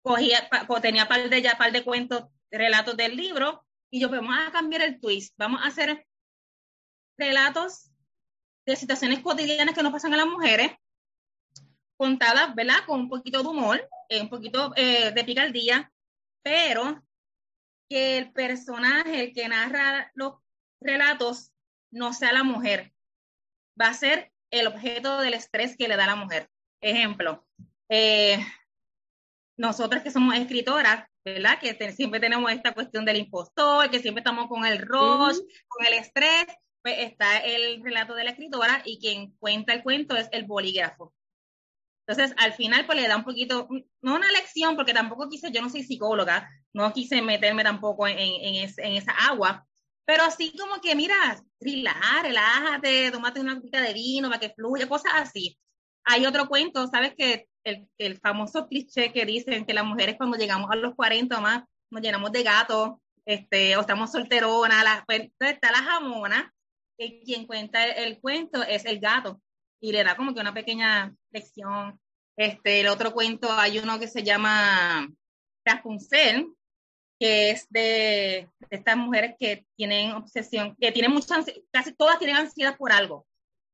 Cogía, 0.03 0.49
tenía 0.81 1.07
par 1.07 1.29
de, 1.29 1.41
ya 1.41 1.57
par 1.57 1.71
de 1.71 1.83
cuentos, 1.83 2.25
relatos 2.51 2.95
del 2.97 3.15
libro, 3.15 3.65
y 3.89 4.01
yo, 4.01 4.09
pues 4.09 4.19
vamos 4.19 4.37
a 4.37 4.51
cambiar 4.51 4.81
el 4.81 4.99
twist. 4.99 5.33
Vamos 5.37 5.61
a 5.61 5.67
hacer 5.67 6.05
relatos 7.17 7.94
de 8.65 8.75
situaciones 8.75 9.19
cotidianas 9.19 9.75
que 9.75 9.83
nos 9.83 9.91
pasan 9.91 10.13
a 10.13 10.17
las 10.17 10.27
mujeres, 10.27 10.71
contadas, 11.97 12.53
¿verdad? 12.55 12.85
Con 12.85 13.01
un 13.01 13.09
poquito 13.09 13.41
de 13.41 13.47
humor, 13.47 13.89
eh, 14.09 14.21
un 14.21 14.29
poquito 14.29 14.73
eh, 14.75 15.11
de 15.11 15.23
picardía, 15.23 15.91
pero 16.43 17.03
que 17.89 18.17
el 18.17 18.31
personaje, 18.31 19.21
el 19.21 19.33
que 19.33 19.47
narra 19.47 20.11
los 20.15 20.35
relatos, 20.81 21.51
no 21.91 22.13
sea 22.13 22.33
la 22.33 22.43
mujer. 22.43 22.93
Va 23.79 23.87
a 23.87 23.93
ser 23.93 24.31
el 24.51 24.67
objeto 24.67 25.19
del 25.21 25.33
estrés 25.33 25.77
que 25.77 25.87
le 25.87 25.95
da 25.95 26.05
la 26.05 26.15
mujer. 26.15 26.49
Ejemplo, 26.81 27.45
eh, 27.89 28.39
nosotras 29.57 30.03
que 30.03 30.11
somos 30.11 30.35
escritoras, 30.35 31.07
¿verdad? 31.23 31.59
Que 31.59 31.91
siempre 31.91 32.19
tenemos 32.19 32.51
esta 32.51 32.73
cuestión 32.73 33.05
del 33.05 33.17
impostor, 33.17 33.89
que 33.89 33.99
siempre 33.99 34.21
estamos 34.21 34.47
con 34.47 34.65
el 34.65 34.79
rush, 34.79 35.39
con 35.67 35.85
el 35.85 35.93
estrés. 35.93 36.45
Pues 36.85 36.99
está 36.99 37.39
el 37.39 37.83
relato 37.83 38.13
de 38.13 38.25
la 38.25 38.29
escritora 38.29 38.83
y 38.85 38.99
quien 38.99 39.31
cuenta 39.37 39.73
el 39.73 39.81
cuento 39.81 40.15
es 40.15 40.29
el 40.31 40.45
bolígrafo. 40.45 41.15
Entonces, 42.05 42.35
al 42.37 42.53
final, 42.53 42.85
pues 42.85 43.01
le 43.01 43.07
da 43.07 43.17
un 43.17 43.23
poquito, 43.23 43.67
no 44.01 44.13
una 44.13 44.31
lección, 44.31 44.75
porque 44.75 44.93
tampoco 44.93 45.27
quise, 45.27 45.51
yo 45.51 45.63
no 45.63 45.71
soy 45.71 45.81
psicóloga, 45.81 46.47
no 46.73 46.93
quise 46.93 47.23
meterme 47.23 47.63
tampoco 47.63 48.07
en, 48.07 48.19
en, 48.19 48.71
en 48.77 48.93
esa 48.93 49.13
agua, 49.13 49.65
pero 50.05 50.25
así 50.25 50.55
como 50.55 50.79
que, 50.79 50.95
mira, 50.95 51.15
relaja, 51.59 52.21
relájate, 52.21 53.09
tómate 53.09 53.39
una 53.39 53.55
copita 53.55 53.81
de 53.81 53.93
vino 53.93 54.29
para 54.29 54.39
que 54.39 54.53
fluya, 54.53 54.87
cosas 54.87 55.13
así. 55.15 55.57
Hay 56.03 56.27
otro 56.27 56.47
cuento, 56.47 56.85
¿sabes? 56.85 57.15
Que 57.17 57.47
el, 57.63 57.89
el 57.97 58.19
famoso 58.19 58.67
cliché 58.67 59.11
que 59.11 59.25
dicen 59.25 59.65
que 59.65 59.73
las 59.73 59.85
mujeres 59.85 60.17
cuando 60.17 60.37
llegamos 60.37 60.69
a 60.69 60.75
los 60.75 60.93
40 60.93 61.35
o 61.35 61.41
más 61.41 61.63
nos 61.89 62.03
llenamos 62.03 62.31
de 62.31 62.43
gatos, 62.43 62.91
este, 63.25 63.75
o 63.75 63.81
estamos 63.81 64.11
solteronas, 64.11 65.03
pues, 65.07 65.31
está 65.39 65.71
la 65.71 65.81
jamona, 65.81 66.53
que 66.97 67.21
quien 67.21 67.45
cuenta 67.45 67.85
el, 67.85 68.19
cuento 68.19 68.63
es 68.63 68.85
el 68.85 68.99
gato 68.99 69.41
y 69.79 69.91
le 69.91 70.03
da 70.03 70.15
como 70.15 70.33
que 70.33 70.41
una 70.41 70.53
pequeña 70.53 71.15
lección. 71.31 71.99
Este, 72.37 72.81
el 72.81 72.87
otro 72.87 73.13
cuento, 73.13 73.51
hay 73.51 73.79
uno 73.79 73.99
que 73.99 74.07
se 74.07 74.23
llama 74.23 75.09
Rapunzel, 75.65 76.47
que 77.19 77.51
es 77.51 77.67
de, 77.69 78.49
estas 78.69 78.97
mujeres 78.97 79.35
que 79.39 79.65
tienen 79.75 80.11
obsesión, 80.11 80.75
que 80.75 80.91
tienen 80.91 81.11
mucha 81.11 81.43
casi 81.71 81.93
todas 81.93 82.19
tienen 82.19 82.37
ansiedad 82.37 82.77
por 82.77 82.91
algo. 82.91 83.25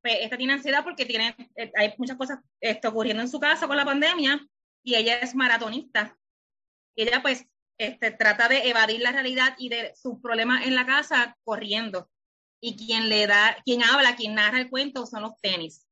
Pues 0.01 0.17
esta 0.21 0.37
tiene 0.37 0.53
ansiedad 0.53 0.83
porque 0.83 1.05
tiene, 1.05 1.35
eh, 1.55 1.71
hay 1.75 1.93
muchas 1.97 2.17
cosas 2.17 2.39
está 2.59 2.89
ocurriendo 2.89 3.21
en 3.21 3.29
su 3.29 3.39
casa 3.39 3.67
con 3.67 3.77
la 3.77 3.85
pandemia 3.85 4.45
y 4.83 4.95
ella 4.95 5.19
es 5.19 5.35
maratonista. 5.35 6.17
Y 6.95 7.03
ella 7.03 7.21
pues 7.21 7.45
este, 7.77 8.11
trata 8.11 8.47
de 8.47 8.69
evadir 8.69 9.01
la 9.01 9.11
realidad 9.11 9.55
y 9.57 9.69
de 9.69 9.93
sus 9.95 10.19
problemas 10.19 10.65
en 10.65 10.75
la 10.75 10.85
casa 10.85 11.37
corriendo. 11.43 12.09
Y 12.61 12.77
quien 12.77 13.09
le 13.09 13.27
da, 13.27 13.57
quien 13.65 13.83
habla, 13.83 14.15
quien 14.15 14.35
narra 14.35 14.59
el 14.59 14.69
cuento 14.69 15.05
son 15.05 15.23
los 15.23 15.39
tenis. 15.41 15.87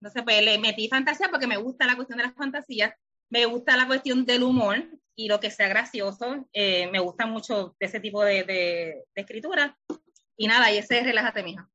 Entonces, 0.00 0.22
pues 0.22 0.42
le 0.42 0.58
metí 0.58 0.88
fantasía 0.88 1.28
porque 1.28 1.46
me 1.46 1.56
gusta 1.56 1.86
la 1.86 1.96
cuestión 1.96 2.18
de 2.18 2.24
las 2.24 2.34
fantasías, 2.34 2.94
me 3.30 3.44
gusta 3.46 3.76
la 3.76 3.86
cuestión 3.86 4.24
del 4.24 4.44
humor 4.44 4.88
y 5.14 5.28
lo 5.28 5.40
que 5.40 5.50
sea 5.50 5.68
gracioso. 5.68 6.48
Eh, 6.52 6.88
me 6.90 7.00
gusta 7.00 7.26
mucho 7.26 7.76
ese 7.78 8.00
tipo 8.00 8.24
de, 8.24 8.44
de, 8.44 9.04
escritura. 9.14 9.76
Y 10.36 10.46
nada, 10.46 10.72
y 10.72 10.78
ese 10.78 10.98
es 10.98 11.04
Relájate, 11.04 11.42
mija. 11.42 11.68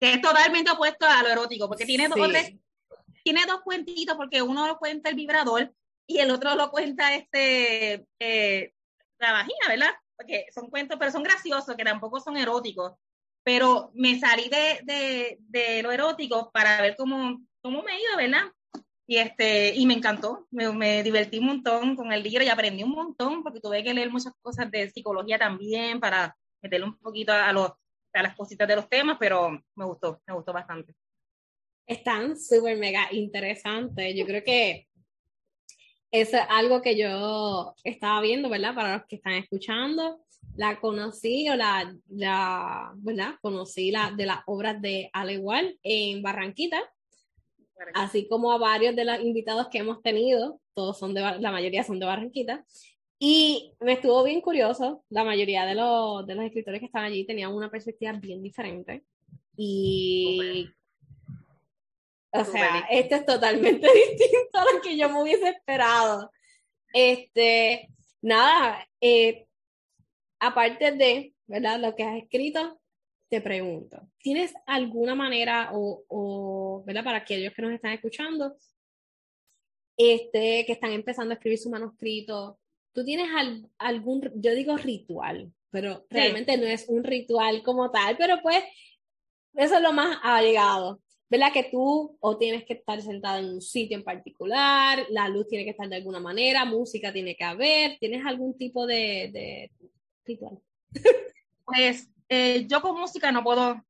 que 0.00 0.14
es 0.14 0.22
totalmente 0.22 0.70
opuesto 0.70 1.06
a 1.06 1.22
lo 1.22 1.28
erótico, 1.28 1.68
porque 1.68 1.84
tiene 1.84 2.08
dos, 2.08 2.16
tiene 3.24 3.44
dos 3.46 3.60
cuentitos, 3.62 4.16
porque 4.16 4.40
uno 4.42 4.66
lo 4.66 4.78
cuenta 4.78 5.10
el 5.10 5.16
vibrador 5.16 5.74
y 6.06 6.18
el 6.18 6.30
otro 6.30 6.54
lo 6.54 6.70
cuenta 6.70 7.14
este 7.14 8.06
eh, 8.20 8.72
la 9.18 9.32
vagina, 9.32 9.68
¿verdad? 9.68 9.90
Porque 10.22 10.46
son 10.54 10.70
cuentos, 10.70 10.96
pero 10.98 11.10
son 11.10 11.22
graciosos, 11.22 11.76
que 11.76 11.84
tampoco 11.84 12.20
son 12.20 12.36
eróticos. 12.36 12.94
Pero 13.44 13.90
me 13.94 14.18
salí 14.20 14.48
de, 14.48 14.80
de, 14.84 15.38
de 15.40 15.82
lo 15.82 15.90
erótico 15.90 16.52
para 16.52 16.80
ver 16.80 16.94
cómo, 16.96 17.40
cómo 17.60 17.82
me 17.82 18.00
iba, 18.00 18.16
¿verdad? 18.16 18.52
Y, 19.06 19.18
este, 19.18 19.74
y 19.74 19.84
me 19.84 19.94
encantó, 19.94 20.46
me, 20.50 21.02
divertí 21.02 21.38
un 21.38 21.46
montón 21.46 21.96
con 21.96 22.12
el 22.12 22.22
libro 22.22 22.44
y 22.44 22.48
aprendí 22.48 22.84
un 22.84 22.92
montón 22.92 23.42
porque 23.42 23.60
tuve 23.60 23.82
que 23.82 23.92
leer 23.92 24.10
muchas 24.10 24.32
cosas 24.40 24.70
de 24.70 24.90
psicología 24.90 25.38
también 25.38 25.98
para 25.98 26.36
meterle 26.62 26.86
un 26.86 26.96
poquito 26.98 27.32
a, 27.32 27.52
los, 27.52 27.72
a 28.12 28.22
las 28.22 28.36
cositas 28.36 28.68
de 28.68 28.76
los 28.76 28.88
temas, 28.88 29.16
pero 29.18 29.50
me 29.74 29.84
gustó, 29.84 30.22
me 30.26 30.34
gustó 30.34 30.52
bastante. 30.52 30.94
Están 31.84 32.38
súper 32.38 32.78
mega 32.78 33.08
interesantes. 33.10 34.14
Yo 34.16 34.24
creo 34.24 34.44
que 34.44 34.88
es 36.12 36.34
algo 36.34 36.82
que 36.82 36.96
yo 36.96 37.74
estaba 37.82 38.20
viendo, 38.20 38.50
¿verdad? 38.50 38.74
Para 38.74 38.98
los 38.98 39.06
que 39.06 39.16
están 39.16 39.32
escuchando, 39.32 40.20
la 40.54 40.78
conocí 40.78 41.48
o 41.48 41.56
la, 41.56 41.96
la 42.10 42.92
¿verdad? 42.96 43.34
Conocí 43.40 43.90
la, 43.90 44.12
de 44.14 44.26
las 44.26 44.40
obras 44.46 44.80
de 44.80 45.08
Alegual 45.14 45.78
en 45.82 46.22
Barranquita. 46.22 46.80
Así 47.94 48.28
como 48.28 48.52
a 48.52 48.58
varios 48.58 48.94
de 48.94 49.04
los 49.04 49.20
invitados 49.20 49.68
que 49.68 49.78
hemos 49.78 50.02
tenido, 50.02 50.60
todos 50.74 50.98
son 50.98 51.14
de, 51.14 51.20
la 51.20 51.50
mayoría 51.50 51.82
son 51.82 51.98
de 51.98 52.06
Barranquita, 52.06 52.64
y 53.18 53.74
me 53.80 53.94
estuvo 53.94 54.22
bien 54.22 54.40
curioso, 54.40 55.04
la 55.08 55.24
mayoría 55.24 55.64
de 55.64 55.74
los, 55.74 56.24
de 56.26 56.34
los 56.34 56.44
escritores 56.44 56.78
que 56.78 56.86
estaban 56.86 57.08
allí 57.08 57.24
tenían 57.24 57.52
una 57.52 57.70
perspectiva 57.70 58.12
bien 58.12 58.40
diferente, 58.42 59.02
y... 59.56 60.68
O 62.32 62.44
sea, 62.44 62.86
esto 62.90 63.16
es 63.16 63.26
totalmente 63.26 63.86
distinto 64.18 64.58
a 64.58 64.72
lo 64.72 64.80
que 64.80 64.96
yo 64.96 65.08
me 65.10 65.22
hubiese 65.22 65.50
esperado. 65.50 66.30
Este, 66.92 67.88
nada, 68.22 68.88
eh, 69.00 69.46
aparte 70.40 70.92
de, 70.92 71.34
¿verdad? 71.46 71.78
Lo 71.78 71.94
que 71.94 72.04
has 72.04 72.16
escrito, 72.16 72.80
te 73.28 73.40
pregunto, 73.40 74.08
¿tienes 74.18 74.52
alguna 74.66 75.14
manera 75.14 75.70
o, 75.72 76.82
¿verdad? 76.86 77.04
Para 77.04 77.18
aquellos 77.18 77.52
que 77.54 77.62
nos 77.62 77.72
están 77.72 77.92
escuchando, 77.92 78.56
este, 79.96 80.64
que 80.66 80.72
están 80.72 80.92
empezando 80.92 81.32
a 81.32 81.36
escribir 81.36 81.58
su 81.58 81.70
manuscrito, 81.70 82.58
¿tú 82.92 83.04
tienes 83.04 83.28
algún, 83.78 84.30
yo 84.36 84.54
digo 84.54 84.76
ritual, 84.76 85.52
pero 85.70 86.06
realmente 86.10 86.56
no 86.56 86.66
es 86.66 86.86
un 86.88 87.04
ritual 87.04 87.62
como 87.62 87.90
tal, 87.90 88.16
pero 88.16 88.40
pues 88.42 88.62
eso 89.54 89.76
es 89.76 89.82
lo 89.82 89.92
más 89.92 90.18
allegado. 90.22 91.00
¿Verdad? 91.32 91.50
Que 91.50 91.64
tú 91.64 92.14
o 92.20 92.36
tienes 92.36 92.66
que 92.66 92.74
estar 92.74 93.00
sentada 93.00 93.38
en 93.38 93.54
un 93.54 93.62
sitio 93.62 93.96
en 93.96 94.04
particular, 94.04 95.06
la 95.08 95.30
luz 95.30 95.48
tiene 95.48 95.64
que 95.64 95.70
estar 95.70 95.88
de 95.88 95.96
alguna 95.96 96.20
manera, 96.20 96.66
música 96.66 97.10
tiene 97.10 97.34
que 97.34 97.42
haber, 97.42 97.96
¿tienes 97.98 98.26
algún 98.26 98.54
tipo 98.58 98.86
de, 98.86 99.30
de 99.32 99.70
ritual? 100.26 100.58
Pues 101.64 102.10
eh, 102.28 102.66
yo 102.66 102.82
con 102.82 103.00
música 103.00 103.32
no 103.32 103.42
puedo 103.42 103.82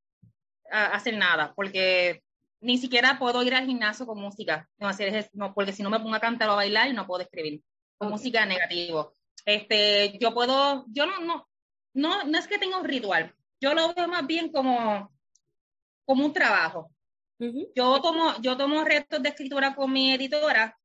hacer 0.70 1.16
nada, 1.16 1.52
porque 1.56 2.22
ni 2.60 2.78
siquiera 2.78 3.18
puedo 3.18 3.42
ir 3.42 3.54
al 3.56 3.66
gimnasio 3.66 4.06
con 4.06 4.20
música, 4.20 4.68
no 4.78 4.86
hacer 4.86 5.28
no, 5.32 5.52
porque 5.52 5.72
si 5.72 5.82
no 5.82 5.90
me 5.90 5.98
pongo 5.98 6.14
a 6.14 6.20
cantar 6.20 6.48
o 6.48 6.52
a 6.52 6.56
bailar 6.56 6.94
no 6.94 7.08
puedo 7.08 7.22
escribir. 7.22 7.60
Con 7.98 8.10
música 8.10 8.46
negativo. 8.46 9.16
Este, 9.44 10.16
yo 10.20 10.32
puedo, 10.32 10.84
yo 10.88 11.06
no, 11.06 11.18
no, 11.20 11.48
no, 11.94 12.22
no 12.22 12.38
es 12.38 12.46
que 12.46 12.58
tenga 12.58 12.78
un 12.78 12.84
ritual, 12.84 13.34
yo 13.60 13.74
lo 13.74 13.92
veo 13.94 14.06
más 14.06 14.24
bien 14.28 14.52
como, 14.52 15.10
como 16.04 16.24
un 16.24 16.32
trabajo. 16.32 16.92
Yo 17.74 18.00
tomo, 18.00 18.40
yo 18.40 18.56
tomo 18.56 18.84
retos 18.84 19.22
de 19.22 19.30
escritura 19.30 19.74
con 19.74 19.92
mi 19.92 20.12
editora 20.12 20.78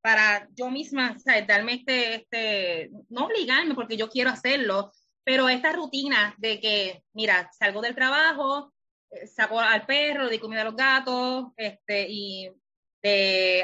para 0.00 0.46
yo 0.54 0.70
misma, 0.70 1.16
o 1.16 1.46
darme 1.46 1.74
este, 1.74 2.16
este, 2.16 2.90
no 3.08 3.24
obligarme 3.24 3.74
porque 3.74 3.96
yo 3.96 4.08
quiero 4.08 4.30
hacerlo, 4.30 4.92
pero 5.24 5.48
esta 5.48 5.72
rutina 5.72 6.34
de 6.38 6.60
que, 6.60 7.02
mira, 7.14 7.50
salgo 7.58 7.80
del 7.80 7.94
trabajo, 7.94 8.72
eh, 9.10 9.26
saco 9.26 9.58
al 9.58 9.86
perro, 9.86 10.26
doy 10.26 10.38
comida 10.38 10.60
a 10.60 10.64
los 10.64 10.76
gatos, 10.76 11.46
este, 11.56 12.06
y 12.08 12.52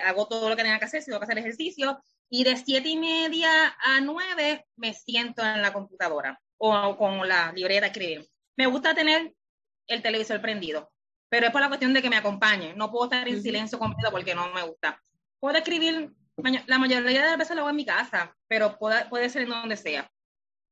hago 0.04 0.26
todo 0.28 0.50
lo 0.50 0.56
que 0.56 0.62
tenga 0.62 0.78
que 0.78 0.84
hacer, 0.84 1.00
si 1.00 1.06
tengo 1.06 1.20
que 1.20 1.24
hacer 1.24 1.38
ejercicio, 1.38 2.02
y 2.28 2.44
de 2.44 2.56
siete 2.56 2.88
y 2.88 2.98
media 2.98 3.76
a 3.82 4.00
nueve 4.00 4.66
me 4.76 4.94
siento 4.94 5.42
en 5.42 5.62
la 5.62 5.72
computadora 5.72 6.40
o 6.58 6.96
con 6.96 7.26
la 7.28 7.52
libreta 7.52 7.86
a 7.86 7.88
escribir. 7.88 8.26
Me 8.56 8.66
gusta 8.66 8.94
tener 8.94 9.32
el 9.86 10.02
televisor 10.02 10.40
prendido, 10.40 10.92
pero 11.30 11.46
es 11.46 11.52
por 11.52 11.60
la 11.60 11.68
cuestión 11.68 11.94
de 11.94 12.02
que 12.02 12.10
me 12.10 12.16
acompañe. 12.16 12.74
No 12.74 12.90
puedo 12.90 13.04
estar 13.04 13.26
en 13.26 13.40
silencio 13.40 13.78
completo 13.78 14.10
porque 14.10 14.34
no 14.34 14.52
me 14.52 14.62
gusta. 14.62 15.00
Puedo 15.38 15.56
escribir, 15.56 16.12
la 16.66 16.78
mayoría 16.78 17.22
de 17.22 17.30
las 17.30 17.38
veces 17.38 17.54
lo 17.54 17.62
hago 17.62 17.70
en 17.70 17.76
mi 17.76 17.86
casa, 17.86 18.36
pero 18.48 18.76
puede, 18.76 19.06
puede 19.06 19.30
ser 19.30 19.42
en 19.42 19.50
donde 19.50 19.76
sea. 19.76 20.10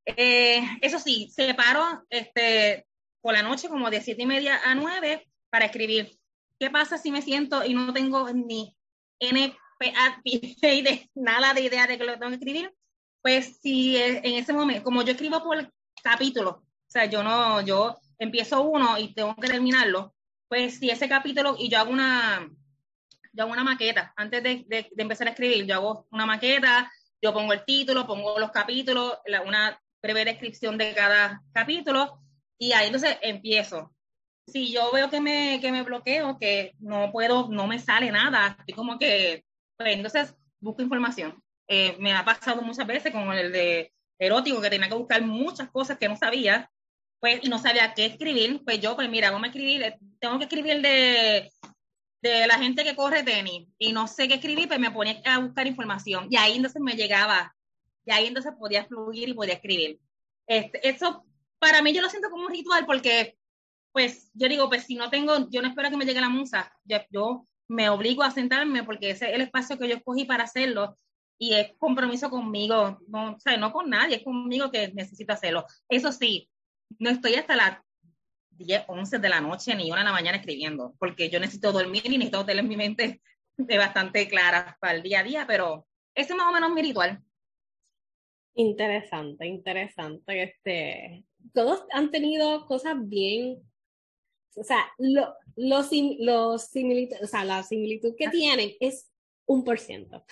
Eh, 0.05 0.61
eso 0.81 0.99
sí, 0.99 1.29
separo 1.33 2.05
este, 2.09 2.85
por 3.21 3.33
la 3.33 3.41
noche 3.41 3.69
como 3.69 3.89
de 3.89 4.01
siete 4.01 4.23
y 4.23 4.25
media 4.25 4.59
a 4.65 4.75
nueve 4.75 5.29
para 5.49 5.65
escribir. 5.65 6.19
¿Qué 6.59 6.69
pasa 6.69 6.97
si 6.97 7.09
me 7.09 7.21
siento 7.21 7.63
y 7.63 7.73
no 7.73 7.93
tengo 7.93 8.29
ni 8.33 8.75
NPA, 9.19 10.21
de, 10.25 11.09
nada 11.15 11.53
de 11.53 11.61
idea 11.61 11.87
de 11.87 11.97
que 11.97 12.03
lo 12.03 12.19
tengo 12.19 12.29
que 12.29 12.35
escribir? 12.35 12.73
Pues 13.21 13.59
si 13.61 13.95
en 13.97 14.35
ese 14.35 14.51
momento, 14.51 14.83
como 14.83 15.03
yo 15.03 15.11
escribo 15.11 15.41
por 15.41 15.71
capítulo, 16.03 16.49
o 16.51 16.91
sea, 16.91 17.05
yo 17.05 17.23
no, 17.23 17.61
yo 17.61 17.97
empiezo 18.17 18.61
uno 18.61 18.97
y 18.97 19.13
tengo 19.13 19.35
que 19.35 19.47
terminarlo, 19.47 20.13
pues 20.49 20.79
si 20.79 20.89
ese 20.89 21.07
capítulo 21.07 21.55
y 21.57 21.69
yo 21.69 21.79
hago 21.79 21.91
una, 21.91 22.49
yo 23.31 23.43
hago 23.43 23.53
una 23.53 23.63
maqueta, 23.63 24.13
antes 24.17 24.43
de, 24.43 24.65
de, 24.67 24.89
de 24.91 25.01
empezar 25.01 25.27
a 25.27 25.31
escribir, 25.31 25.65
yo 25.65 25.75
hago 25.75 26.07
una 26.11 26.25
maqueta, 26.25 26.91
yo 27.21 27.33
pongo 27.33 27.53
el 27.53 27.63
título, 27.63 28.07
pongo 28.07 28.39
los 28.39 28.51
capítulos, 28.51 29.19
la, 29.25 29.41
una 29.41 29.79
breve 30.01 30.25
descripción 30.25 30.77
de 30.77 30.93
cada 30.93 31.43
capítulo 31.51 32.21
y 32.57 32.71
ahí 32.71 32.87
entonces 32.87 33.17
empiezo. 33.21 33.93
Si 34.47 34.71
yo 34.73 34.91
veo 34.91 35.09
que 35.09 35.21
me, 35.21 35.59
que 35.61 35.71
me 35.71 35.83
bloqueo, 35.83 36.39
que 36.39 36.73
no 36.79 37.11
puedo, 37.11 37.47
no 37.49 37.67
me 37.67 37.77
sale 37.77 38.11
nada, 38.11 38.55
estoy 38.59 38.73
como 38.73 38.97
que, 38.97 39.45
pues 39.77 39.95
entonces 39.95 40.35
busco 40.59 40.81
información. 40.81 41.41
Eh, 41.67 41.95
me 41.99 42.13
ha 42.13 42.25
pasado 42.25 42.63
muchas 42.63 42.87
veces 42.87 43.11
con 43.11 43.31
el 43.33 43.51
de 43.51 43.93
erótico, 44.17 44.59
que 44.59 44.69
tenía 44.71 44.89
que 44.89 44.95
buscar 44.95 45.21
muchas 45.21 45.69
cosas 45.69 45.97
que 45.99 46.09
no 46.09 46.15
sabía, 46.15 46.69
pues, 47.19 47.39
y 47.43 47.49
no 47.49 47.59
sabía 47.59 47.93
qué 47.93 48.05
escribir, 48.05 48.61
pues 48.63 48.79
yo, 48.79 48.95
pues 48.95 49.09
mira, 49.09 49.31
vamos 49.31 49.45
a 49.45 49.51
escribir, 49.51 49.95
tengo 50.19 50.37
que 50.37 50.45
escribir 50.45 50.81
de 50.81 51.51
de 52.21 52.47
la 52.47 52.57
gente 52.57 52.83
que 52.83 52.95
corre 52.95 53.23
tenis 53.23 53.67
y 53.77 53.93
no 53.93 54.07
sé 54.07 54.27
qué 54.27 54.35
escribir, 54.35 54.67
pues 54.67 54.79
me 54.79 54.91
ponía 54.91 55.21
a 55.25 55.39
buscar 55.39 55.67
información 55.67 56.27
y 56.29 56.37
ahí 56.37 56.55
entonces 56.55 56.81
me 56.81 56.95
llegaba, 56.95 57.55
y 58.05 58.11
ahí 58.11 58.27
entonces 58.27 58.53
podía 58.57 58.85
fluir 58.85 59.29
y 59.29 59.33
podía 59.33 59.53
escribir. 59.55 59.99
Este, 60.47 60.87
eso 60.87 61.25
para 61.59 61.81
mí 61.81 61.93
yo 61.93 62.01
lo 62.01 62.09
siento 62.09 62.29
como 62.29 62.45
un 62.45 62.51
ritual 62.51 62.85
porque, 62.85 63.37
pues, 63.91 64.29
yo 64.33 64.47
digo, 64.47 64.69
pues 64.69 64.83
si 64.83 64.95
no 64.95 65.09
tengo, 65.09 65.49
yo 65.49 65.61
no 65.61 65.67
espero 65.67 65.89
que 65.89 65.97
me 65.97 66.05
llegue 66.05 66.21
la 66.21 66.29
musa, 66.29 66.71
yo, 67.09 67.45
me 67.67 67.87
obligo 67.89 68.23
a 68.23 68.31
sentarme 68.31 68.83
porque 68.83 69.11
ese 69.11 69.29
es 69.29 69.35
el 69.35 69.41
espacio 69.41 69.77
que 69.77 69.87
yo 69.87 69.95
escogí 69.97 70.25
para 70.25 70.45
hacerlo 70.45 70.97
y 71.37 71.53
es 71.53 71.73
compromiso 71.77 72.31
conmigo, 72.31 72.99
no, 73.07 73.37
o 73.37 73.57
no 73.59 73.71
con 73.71 73.89
nadie, 73.91 74.17
es 74.17 74.23
conmigo 74.23 74.71
que 74.71 74.91
necesito 74.93 75.33
hacerlo. 75.33 75.65
Eso 75.87 76.11
sí, 76.11 76.49
no 76.97 77.09
estoy 77.09 77.35
hasta 77.35 77.55
las 77.55 77.79
10, 78.51 78.85
11 78.87 79.19
de 79.19 79.29
la 79.29 79.41
noche 79.41 79.75
ni 79.75 79.91
una 79.91 79.99
de 79.99 80.05
la 80.05 80.11
mañana 80.11 80.37
escribiendo, 80.37 80.95
porque 80.99 81.29
yo 81.29 81.39
necesito 81.39 81.71
dormir 81.71 82.03
y 82.05 82.17
necesito 82.17 82.45
tener 82.45 82.63
mi 82.63 82.75
mente 82.75 83.21
bastante 83.57 84.27
clara 84.27 84.77
para 84.79 84.93
el 84.93 85.03
día 85.03 85.19
a 85.19 85.23
día, 85.23 85.45
pero 85.47 85.87
ese 86.15 86.33
es 86.33 86.37
más 86.37 86.47
o 86.47 86.51
menos 86.51 86.71
mi 86.71 86.81
ritual. 86.81 87.21
Interesante, 88.55 89.45
interesante. 89.47 90.43
Este, 90.43 91.23
todos 91.53 91.85
han 91.91 92.11
tenido 92.11 92.65
cosas 92.65 92.95
bien, 92.97 93.59
o 94.55 94.63
sea, 94.63 94.91
lo, 94.97 95.33
los, 95.55 95.89
los 96.19 96.65
similitud, 96.65 97.17
o 97.21 97.27
sea, 97.27 97.45
la 97.45 97.63
similitud 97.63 98.15
que 98.17 98.29
tienen 98.29 98.71
es 98.79 99.09
un 99.45 99.63
por 99.63 99.79
ciento. 99.79 100.25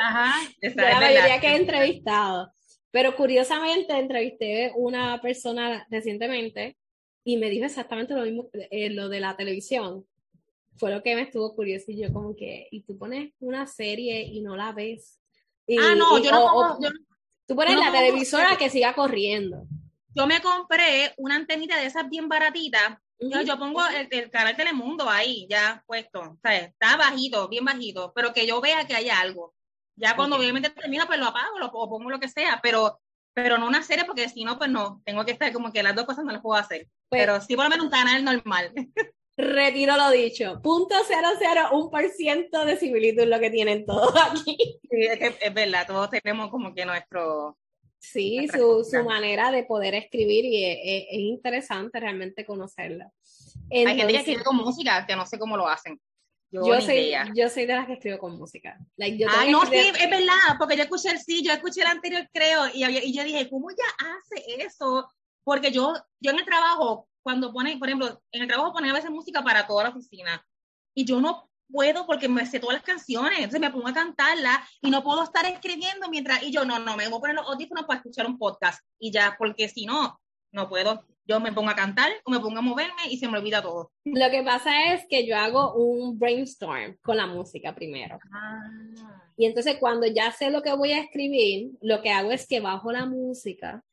Ajá, 0.00 0.34
la 0.74 1.00
mayoría 1.00 1.40
que 1.40 1.48
he 1.48 1.56
entrevistado. 1.56 2.52
Pero 2.92 3.16
curiosamente 3.16 3.98
entrevisté 3.98 4.72
una 4.76 5.20
persona 5.20 5.84
recientemente 5.90 6.76
y 7.24 7.38
me 7.38 7.50
dijo 7.50 7.64
exactamente 7.64 8.14
lo 8.14 8.22
mismo, 8.22 8.48
eh, 8.52 8.90
lo 8.90 9.08
de 9.08 9.18
la 9.18 9.36
televisión. 9.36 10.06
Fue 10.76 10.90
lo 10.90 11.02
que 11.02 11.16
me 11.16 11.22
estuvo 11.22 11.54
curioso 11.54 11.86
y 11.88 12.00
yo 12.00 12.12
como 12.12 12.36
que, 12.36 12.68
y 12.70 12.82
tú 12.82 12.96
pones 12.96 13.32
una 13.40 13.66
serie 13.66 14.22
y 14.22 14.42
no 14.42 14.56
la 14.56 14.72
ves. 14.72 15.18
ah, 15.80 15.94
no, 15.96 16.18
yo, 16.18 16.30
no 16.30 16.78
Tú 17.46 17.56
pones 17.56 17.76
la 17.76 17.90
televisora 17.90 18.56
que 18.56 18.70
siga 18.70 18.94
corriendo. 18.94 19.66
Yo 20.14 20.26
me 20.26 20.40
compré 20.40 21.14
una 21.16 21.36
antenita 21.36 21.76
de 21.76 21.86
esas 21.86 22.08
bien 22.08 22.28
baratitas. 22.28 22.98
yo, 23.18 23.58
pongo 23.58 23.80
el, 23.88 24.30
canal 24.30 24.56
Telemundo 24.56 25.08
ahí 25.08 25.46
ya 25.48 25.82
puesto. 25.86 26.20
O 26.20 26.38
sea, 26.42 26.58
está 26.58 26.96
bajito, 26.96 27.48
bien 27.48 27.64
bajito, 27.64 28.12
pero 28.14 28.32
que 28.32 28.46
yo 28.46 28.60
vea 28.60 28.86
que 28.86 28.94
hay 28.94 29.08
algo. 29.08 29.54
Ya 30.02 30.16
cuando 30.16 30.36
obviamente 30.36 30.70
termina, 30.70 31.06
pues 31.06 31.20
lo 31.20 31.26
apago 31.26 31.60
lo, 31.60 31.66
o 31.66 31.88
pongo 31.88 32.10
lo 32.10 32.18
que 32.18 32.28
sea, 32.28 32.58
pero, 32.60 32.98
pero 33.32 33.56
no 33.56 33.68
una 33.68 33.84
serie, 33.84 34.04
porque 34.04 34.28
si 34.28 34.42
no, 34.42 34.58
pues 34.58 34.68
no, 34.68 35.00
tengo 35.04 35.24
que 35.24 35.30
estar 35.30 35.52
como 35.52 35.72
que 35.72 35.82
las 35.82 35.94
dos 35.94 36.06
cosas 36.06 36.24
no 36.24 36.32
las 36.32 36.42
puedo 36.42 36.58
hacer. 36.58 36.88
Pues 37.08 37.22
pero 37.22 37.40
sí 37.40 37.54
por 37.54 37.66
lo 37.66 37.70
menos 37.70 37.84
un 37.84 37.92
canal 37.92 38.24
normal. 38.24 38.72
Retiro 39.36 39.96
lo 39.96 40.10
dicho. 40.10 40.60
Punto 40.60 40.96
cero 41.06 41.28
cero, 41.38 41.68
un 41.72 41.88
por 41.88 42.08
ciento 42.08 42.64
de 42.64 42.76
similitud 42.76 43.26
lo 43.26 43.38
que 43.38 43.50
tienen 43.50 43.86
todos 43.86 44.12
aquí. 44.16 44.56
Sí, 44.90 45.04
es 45.04 45.18
que 45.20 45.36
es 45.40 45.54
verdad, 45.54 45.86
todos 45.86 46.10
tenemos 46.10 46.50
como 46.50 46.74
que 46.74 46.84
nuestro... 46.84 47.56
Sí, 48.00 48.48
su, 48.48 48.84
su, 48.84 49.04
manera 49.04 49.52
de 49.52 49.62
poder 49.62 49.94
escribir 49.94 50.44
y 50.44 50.64
es, 50.64 51.06
interesante 51.12 52.00
realmente 52.00 52.44
conocerla. 52.44 53.12
Hay 53.70 53.86
gente 53.86 54.08
que 54.08 54.18
escribe 54.18 54.42
con 54.42 54.56
música, 54.56 55.06
que 55.06 55.14
no 55.14 55.24
sé 55.24 55.38
cómo 55.38 55.56
lo 55.56 55.68
hacen. 55.68 56.00
Yo, 56.52 56.80
soy, 56.82 57.14
yo 57.34 57.48
soy 57.48 57.64
de 57.64 57.74
las 57.74 57.86
que 57.86 57.94
escribo 57.94 58.18
con 58.18 58.36
música. 58.36 58.78
Like, 58.96 59.24
Ay, 59.26 59.50
no, 59.50 59.64
sí, 59.64 59.74
es 59.74 60.10
verdad, 60.10 60.56
porque 60.58 60.76
yo 60.76 60.82
escuché 60.82 61.10
el 61.10 61.18
sí, 61.18 61.42
yo 61.42 61.50
escuché 61.50 61.80
el 61.80 61.86
anterior, 61.86 62.28
creo, 62.30 62.66
y, 62.74 62.84
y 62.84 63.12
yo 63.14 63.24
dije, 63.24 63.48
¿cómo 63.48 63.70
ella 63.70 63.84
hace 63.98 64.62
eso? 64.62 65.10
Porque 65.44 65.72
yo, 65.72 65.94
yo 66.20 66.30
en 66.30 66.38
el 66.38 66.44
trabajo, 66.44 67.08
cuando 67.22 67.52
pone, 67.54 67.78
por 67.78 67.88
ejemplo, 67.88 68.20
en 68.30 68.42
el 68.42 68.48
trabajo 68.48 68.74
pone 68.74 68.90
a 68.90 68.92
veces 68.92 69.10
música 69.10 69.42
para 69.42 69.66
toda 69.66 69.84
la 69.84 69.90
oficina, 69.90 70.44
y 70.94 71.06
yo 71.06 71.22
no 71.22 71.48
puedo 71.70 72.04
porque 72.06 72.28
me 72.28 72.44
sé 72.44 72.60
todas 72.60 72.76
las 72.76 72.84
canciones, 72.84 73.38
entonces 73.38 73.60
me 73.60 73.70
pongo 73.70 73.88
a 73.88 73.94
cantarla 73.94 74.62
y 74.82 74.90
no 74.90 75.02
puedo 75.02 75.24
estar 75.24 75.46
escribiendo 75.46 76.10
mientras, 76.10 76.42
y 76.42 76.52
yo 76.52 76.66
no, 76.66 76.78
no, 76.78 76.98
me 76.98 77.08
voy 77.08 77.16
a 77.16 77.20
poner 77.20 77.36
los 77.36 77.46
audífonos 77.46 77.86
para 77.86 77.98
escuchar 77.98 78.26
un 78.26 78.38
podcast, 78.38 78.84
y 78.98 79.10
ya, 79.10 79.36
porque 79.38 79.70
si 79.70 79.86
no, 79.86 80.20
no 80.52 80.68
puedo 80.68 81.04
yo 81.26 81.40
me 81.40 81.52
pongo 81.52 81.70
a 81.70 81.76
cantar 81.76 82.10
o 82.24 82.30
me 82.30 82.40
pongo 82.40 82.58
a 82.58 82.62
moverme 82.62 83.02
y 83.10 83.16
se 83.16 83.28
me 83.28 83.38
olvida 83.38 83.62
todo. 83.62 83.92
Lo 84.04 84.30
que 84.30 84.42
pasa 84.42 84.92
es 84.92 85.06
que 85.08 85.26
yo 85.26 85.36
hago 85.36 85.74
un 85.74 86.18
brainstorm 86.18 86.96
con 87.02 87.16
la 87.16 87.26
música 87.26 87.74
primero. 87.74 88.18
Ah. 88.32 89.30
Y 89.36 89.46
entonces 89.46 89.76
cuando 89.78 90.06
ya 90.06 90.32
sé 90.32 90.50
lo 90.50 90.62
que 90.62 90.72
voy 90.72 90.92
a 90.92 91.00
escribir, 91.00 91.70
lo 91.80 92.02
que 92.02 92.10
hago 92.10 92.32
es 92.32 92.46
que 92.46 92.60
bajo 92.60 92.92
la 92.92 93.06
música. 93.06 93.84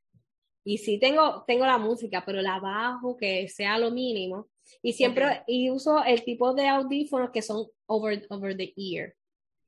Y 0.63 0.79
sí 0.79 0.99
tengo, 0.99 1.43
tengo 1.47 1.65
la 1.65 1.77
música, 1.77 2.23
pero 2.25 2.41
la 2.41 2.59
bajo 2.59 3.15
que 3.15 3.47
sea 3.47 3.77
lo 3.77 3.91
mínimo. 3.91 4.47
Y 4.81 4.93
siempre 4.93 5.43
y 5.47 5.69
uso 5.71 6.03
el 6.03 6.23
tipo 6.23 6.53
de 6.53 6.67
audífonos 6.67 7.31
que 7.31 7.41
son 7.41 7.67
over, 7.85 8.25
over 8.29 8.55
the 8.57 8.73
ear. 8.75 9.13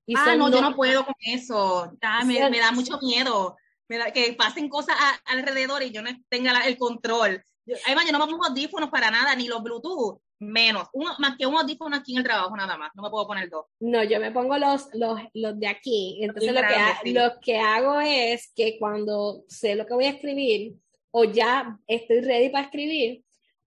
Y 0.06 0.15
ah, 0.18 0.36
no, 0.36 0.52
yo 0.52 0.62
no 0.62 0.76
puedo 0.76 1.06
con 1.06 1.15
eso. 1.22 1.92
me, 2.26 2.50
me, 2.50 2.60
da 2.60 2.72
mucho 2.72 3.00
miedo. 3.02 3.56
Me 3.91 3.97
da, 3.97 4.10
que 4.10 4.32
pasen 4.32 4.69
cosas 4.69 4.95
alrededor 5.25 5.84
y 5.84 5.91
yo 5.91 6.01
no 6.01 6.10
tenga 6.30 6.65
el 6.65 6.77
control. 6.77 7.43
Además, 7.86 8.06
yo 8.06 8.13
no 8.13 8.19
me 8.19 8.32
pongo 8.32 8.45
audífonos 8.45 8.89
para 8.89 9.12
nada, 9.12 9.36
ni 9.36 9.49
los 9.49 9.62
Bluetooth, 9.62 10.21
menos. 10.39 10.88
más 11.19 11.36
que 11.38 11.45
un 11.45 11.58
audífono 11.58 11.97
aquí 11.97 12.13
en 12.13 12.19
el 12.19 12.23
trabajo, 12.23 12.56
nada 12.56 12.77
más. 12.77 12.91
No 12.95 13.04
me 13.04 13.10
puedo 13.10 13.27
poner 13.27 13.49
dos. 13.49 13.65
No, 13.82 14.01
yo 14.06 14.21
me 14.21 14.32
pongo 14.32 14.58
los, 14.58 14.88
los, 14.93 15.19
los 15.34 15.60
de 15.60 15.67
aquí. 15.67 16.19
Entonces, 16.21 16.54
lo, 16.54 16.62
que 16.62 17.12
lo 17.12 17.39
que 17.41 17.60
hago 17.60 17.99
es 17.99 18.54
que 18.56 18.80
cuando 18.80 19.43
sé 19.49 19.75
lo 19.75 19.86
que 19.86 19.93
voy 19.93 20.06
a 20.06 20.12
escribir, 20.12 20.75
o 21.12 21.25
ya 21.25 21.77
estoy 21.86 22.21
ready 22.21 22.47
para 22.47 22.67
escribir, 22.67 23.25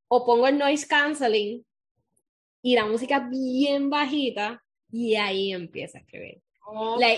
o 0.09 0.25
pongo 0.25 0.47
el 0.49 0.57
noise 0.57 0.87
canceling 0.87 1.67
y 2.63 2.77
la 2.77 2.87
música 2.87 3.29
bien 3.29 3.91
bajita, 3.91 4.65
y 4.91 5.17
ahí 5.17 5.53
empiezo 5.53 5.99
a 5.99 6.01
escribir 6.01 6.44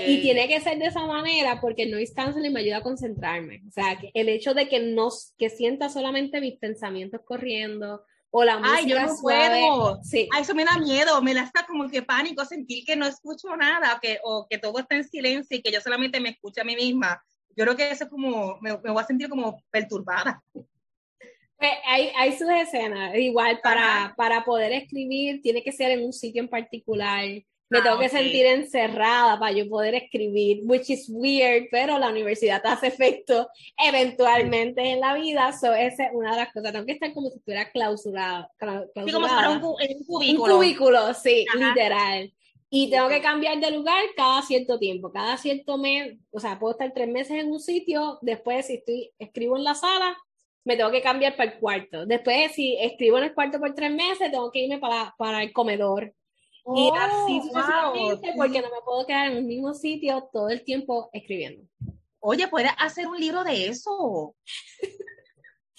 y 0.07 0.21
tiene 0.23 0.49
que 0.49 0.61
ser 0.61 0.79
de 0.79 0.87
esa 0.87 1.07
manera 1.07 1.61
porque 1.61 1.85
el 1.85 1.91
noise 1.91 2.15
canceling 2.15 2.53
me 2.53 2.61
ayuda 2.61 2.79
a 2.79 2.83
concentrarme. 2.83 3.63
O 3.69 3.71
sea, 3.71 3.99
que 3.99 4.11
el 4.15 4.29
hecho 4.29 4.55
de 4.55 4.69
que 4.69 4.81
no 4.81 5.09
que 5.39 5.51
sienta 5.51 5.89
solamente 5.89 6.41
mis 6.41 6.59
pensamientos 6.59 7.21
corriendo 7.25 8.05
o 8.31 8.45
la 8.45 8.59
música 8.59 8.77
Ay, 8.79 8.87
yo 8.87 9.01
no 9.01 9.17
suave, 9.17 9.61
puedo. 9.61 10.03
Sí. 10.03 10.29
Ay, 10.33 10.43
eso 10.43 10.55
me 10.55 10.65
da 10.65 10.79
miedo, 10.79 11.23
me 11.23 11.33
da 11.33 11.43
hasta 11.43 11.65
como 11.67 11.89
que 11.89 12.03
pánico 12.03 12.45
sentir 12.45 12.85
que 12.85 12.97
no 12.97 13.07
escucho 13.07 13.57
nada 13.57 13.99
que, 14.03 14.19
o 14.25 14.47
que 14.49 14.59
todo 14.59 14.79
está 14.79 14.97
en 14.97 15.05
silencio 15.05 15.57
y 15.57 15.63
que 15.63 15.73
yo 15.73 15.81
solamente 15.81 16.21
me 16.21 16.31
escucho 16.31 16.61
a 16.61 16.65
mí 16.65 16.75
misma. 16.75 17.23
Yo 17.57 17.65
creo 17.65 17.77
que 17.77 17.91
eso 17.91 18.05
es 18.05 18.11
como, 18.11 18.59
me, 18.61 18.77
me 18.79 18.91
voy 18.91 19.03
a 19.03 19.07
sentir 19.07 19.29
como 19.29 19.63
perturbada. 19.71 20.43
Pues 20.53 21.71
hay, 21.87 22.11
hay 22.19 22.37
sus 22.37 22.51
escenas, 22.51 23.17
igual 23.17 23.61
para, 23.63 24.13
para 24.15 24.45
poder 24.45 24.73
escribir 24.73 25.41
tiene 25.41 25.63
que 25.63 25.73
ser 25.73 25.91
en 25.91 26.05
un 26.05 26.13
sitio 26.13 26.43
en 26.43 26.49
particular 26.49 27.25
me 27.69 27.83
tengo 27.83 27.97
ah, 27.97 28.01
que 28.01 28.09
sentir 28.09 28.47
encerrada 28.47 29.39
para 29.39 29.53
yo 29.53 29.69
poder 29.69 29.95
escribir, 29.95 30.61
which 30.65 30.89
is 30.89 31.09
weird, 31.09 31.67
pero 31.71 31.99
la 31.99 32.11
universidad 32.11 32.65
hace 32.65 32.89
efecto 32.89 33.49
eventualmente 33.77 34.83
en 34.93 35.01
la 35.01 35.15
vida, 35.15 35.53
so 35.53 35.73
esa 35.73 36.05
es 36.05 36.11
una 36.13 36.33
de 36.33 36.37
las 36.37 36.53
cosas, 36.53 36.73
tengo 36.73 36.87
que 36.87 36.93
estar 36.93 37.13
como 37.13 37.29
si 37.31 37.39
estuviera 37.39 37.71
clausurada. 37.71 38.51
Sí, 38.59 39.13
como 39.13 39.27
si 39.27 39.35
fuera 39.35 39.51
un, 39.51 39.61
cubículo. 39.61 40.55
Un 40.55 40.61
cubículo, 40.61 41.15
sí, 41.15 41.45
literal. 41.57 42.33
Y 42.71 42.91
tengo 42.91 43.09
que 43.09 43.21
cambiar 43.21 43.59
de 43.59 43.71
lugar 43.71 44.03
cada 44.17 44.43
cierto 44.43 44.79
tiempo, 44.79 45.11
cada 45.13 45.37
cierto 45.37 45.79
mes, 45.79 46.19
o 46.31 46.41
sea, 46.41 46.59
puedo 46.59 46.73
estar 46.73 46.93
tres 46.93 47.09
meses 47.09 47.43
en 47.43 47.51
un 47.51 47.61
sitio, 47.61 48.19
después 48.23 48.67
si 48.67 48.75
estoy, 48.75 49.13
escribo 49.19 49.57
en 49.57 49.65
la 49.65 49.75
sala, 49.75 50.17
me 50.65 50.77
tengo 50.77 50.91
que 50.91 51.03
cambiar 51.03 51.37
para 51.37 51.53
el 51.53 51.59
cuarto. 51.59 52.07
Después, 52.07 52.53
si 52.53 52.77
escribo 52.77 53.19
en 53.19 53.25
el 53.25 53.35
cuarto 53.35 53.61
por 53.61 53.73
tres 53.75 53.93
meses, 53.93 54.31
tengo 54.33 54.51
que 54.51 54.61
irme 54.61 54.79
para, 54.79 55.15
para 55.17 55.43
el 55.43 55.53
comedor 55.53 56.13
y 56.75 56.91
así 56.99 57.41
oh, 57.55 58.21
porque 58.37 58.61
no 58.61 58.71
me 58.71 58.83
puedo 58.85 59.07
quedar 59.07 59.31
en 59.31 59.37
el 59.37 59.45
mismo 59.45 59.73
sitio 59.73 60.29
todo 60.33 60.49
el 60.49 60.65
tiempo 60.65 61.11
escribiendo. 61.13 61.65
Oye, 62.19 62.49
puedes 62.49 62.73
hacer 62.79 63.07
un 63.07 63.21
libro 63.21 63.45
de 63.45 63.69
eso. 63.69 64.35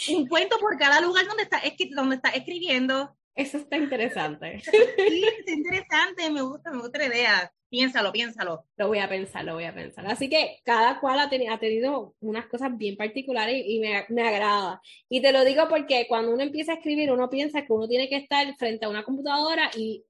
un 0.10 0.28
cuento 0.28 0.58
por 0.60 0.78
cada 0.78 1.02
lugar 1.02 1.28
donde 1.28 1.44
está, 1.44 1.62
donde 1.94 2.16
está 2.16 2.30
escribiendo. 2.30 3.18
Eso 3.36 3.58
está 3.58 3.78
interesante. 3.78 4.62
sí, 4.62 4.72
está 5.40 5.52
interesante, 5.52 6.30
me 6.32 6.42
gusta, 6.42 6.72
me 6.72 6.80
gusta 6.80 7.00
la 7.00 7.08
idea. 7.08 7.54
Piénsalo, 7.70 8.14
piénsalo. 8.14 8.66
Lo 8.78 8.88
voy 8.88 9.00
a 9.00 9.10
pensar, 9.10 9.44
lo 9.44 9.56
voy 9.56 9.66
a 9.66 9.76
pensar. 9.76 10.08
Así 10.08 10.30
que 10.30 10.60
cada 10.64 11.02
cual 11.02 11.20
ha, 11.20 11.24
ha 11.26 11.60
tenido 11.60 12.16
unas 12.22 12.48
cosas 12.48 12.76
bien 12.78 12.96
particulares 12.96 13.62
y, 13.66 13.80
me, 13.80 14.06
me, 14.08 14.26
agrada. 14.26 14.82
Y 15.10 15.22
te 15.22 15.34
lo 15.34 15.44
digo 15.44 15.68
porque 15.68 16.06
cuando 16.08 16.32
uno 16.32 16.44
empieza 16.44 16.72
a 16.72 16.76
escribir, 16.76 17.12
uno 17.12 17.30
piensa 17.30 17.66
que 17.66 17.74
uno 17.74 17.90
tiene 17.90 18.08
que 18.08 18.16
estar 18.16 18.56
frente 18.56 18.86
a 18.86 18.90
una 18.90 19.04
computadora 19.04 19.70
y 19.76 20.06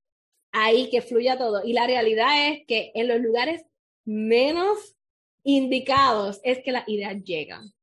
ahí 0.52 0.90
que 0.90 1.02
fluya 1.02 1.38
todo. 1.38 1.64
Y 1.64 1.74
la 1.74 1.88
realidad 1.88 2.50
es 2.50 2.66
que 2.68 2.92
en 2.96 3.08
los 3.08 3.20
lugares 3.20 3.66
menos 4.06 4.96
indicados 5.44 6.40
es 6.44 6.60
que 6.64 6.72
las 6.72 6.88
ideas 6.88 7.24
llegan. 7.24 7.74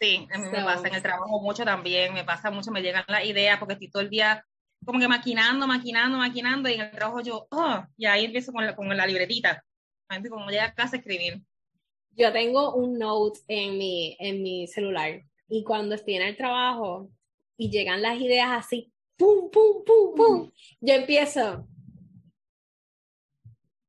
Sí, 0.00 0.26
a 0.32 0.38
mí 0.38 0.48
me 0.50 0.62
pasa 0.62 0.86
en 0.88 0.94
el 0.94 1.02
trabajo 1.02 1.40
mucho 1.40 1.64
también, 1.64 2.14
me 2.14 2.24
pasa 2.24 2.50
mucho, 2.50 2.70
me 2.70 2.82
llegan 2.82 3.04
las 3.08 3.24
ideas 3.24 3.58
porque 3.58 3.74
estoy 3.74 3.90
todo 3.90 4.02
el 4.02 4.10
día 4.10 4.44
como 4.84 5.00
que 5.00 5.08
maquinando, 5.08 5.66
maquinando, 5.66 6.18
maquinando 6.18 6.68
y 6.68 6.74
en 6.74 6.82
el 6.82 6.90
trabajo 6.92 7.20
yo, 7.20 7.48
oh, 7.50 7.84
y 7.96 8.06
ahí 8.06 8.24
empiezo 8.24 8.52
con 8.52 8.64
la, 8.64 8.76
con 8.76 8.88
la 8.96 9.06
libretita. 9.06 9.64
Antes 10.08 10.30
como 10.30 10.48
llega 10.48 10.66
a 10.66 10.74
casa 10.74 10.96
a 10.96 10.98
escribir. 11.00 11.42
Yo 12.12 12.32
tengo 12.32 12.74
un 12.74 12.98
note 12.98 13.40
en 13.48 13.76
mi, 13.76 14.16
en 14.18 14.42
mi 14.42 14.66
celular 14.66 15.22
y 15.48 15.64
cuando 15.64 15.94
estoy 15.94 16.14
en 16.14 16.22
el 16.22 16.36
trabajo 16.36 17.10
y 17.56 17.70
llegan 17.70 18.02
las 18.02 18.20
ideas 18.20 18.50
así, 18.50 18.92
pum, 19.16 19.50
pum, 19.50 19.84
pum, 19.84 20.14
pum, 20.14 20.50
yo 20.80 20.94
empiezo, 20.94 21.66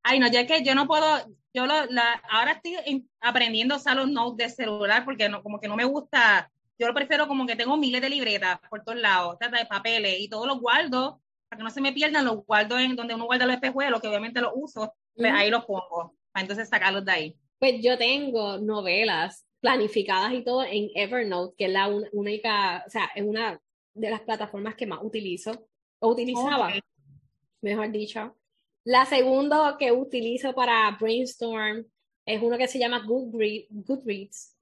Ay, 0.10 0.19
no, 0.19 0.28
ya 0.28 0.45
que 0.48 0.63
yo 0.63 0.74
no 0.76 0.88
puedo, 0.88 1.06
yo 1.54 1.65
lo, 1.65 1.86
la, 1.86 2.13
ahora 2.30 2.54
estoy 2.54 2.78
en- 2.86 3.10
aprendiendo 3.22 3.76
a 3.76 3.78
usar 3.78 3.95
los 3.95 4.10
notes 4.10 4.56
de 4.58 4.63
celular 4.63 5.06
porque 5.06 5.30
no, 5.30 5.43
como 5.43 5.60
que 5.60 5.67
no 5.67 5.76
me 5.76 5.84
gusta, 5.86 6.52
yo 6.80 6.88
lo 6.88 6.93
prefiero 6.93 7.28
como 7.28 7.45
que 7.45 7.56
tengo 7.56 7.78
miles 7.78 8.02
de 8.02 8.10
libretas 8.10 8.60
por 8.69 8.84
todos 8.84 8.98
lados, 9.00 9.38
trata 9.39 9.58
de 9.60 9.65
papeles 9.65 10.19
y 10.19 10.28
todos 10.30 10.48
los 10.48 10.60
guardo, 10.60 11.22
para 11.48 11.58
que 11.60 11.63
no 11.63 11.69
se 11.69 11.82
me 11.82 11.93
pierdan, 11.93 12.26
los 12.26 12.45
guardo 12.45 12.80
en 12.80 12.95
donde 12.95 13.13
uno 13.15 13.26
guarda 13.26 13.45
los 13.45 13.56
espejuelos, 13.56 14.02
que 14.02 14.08
obviamente 14.08 14.41
los 14.41 14.52
uso, 14.56 14.93
pues 15.15 15.32
ahí 15.34 15.50
los 15.52 15.65
pongo, 15.65 16.15
para 16.32 16.41
entonces 16.41 16.69
sacarlos 16.69 17.06
de 17.06 17.12
ahí. 17.12 17.36
Pues 17.60 17.76
yo 17.84 17.98
tengo 17.98 18.58
novelas 18.58 19.45
planificadas 19.60 20.32
y 20.34 20.43
todo 20.43 20.63
en 20.63 20.89
Evernote, 20.95 21.56
que 21.58 21.65
es 21.65 21.72
la 21.72 21.88
un- 21.88 22.08
única, 22.13 22.84
o 22.88 22.89
sea, 22.89 23.12
es 23.13 23.24
una 23.24 23.60
de 23.93 24.10
las 24.10 24.22
plataformas 24.22 24.76
que 24.76 24.88
más 24.88 25.00
utilizo, 25.04 25.67
o 26.00 26.10
utilizaba, 26.10 26.67
mejor 27.62 27.91
dicho. 27.91 28.36
La 28.89 29.06
segunda 29.06 29.75
que 29.78 29.91
utilizo 29.91 30.52
para 30.56 30.97
brainstorm 30.99 31.86
es 32.25 32.41
uno 32.41 32.58
que 32.58 32.67
se 32.67 32.80
llama 32.80 33.04
Goodreads. 33.06 33.67
Goodreads. 33.69 34.58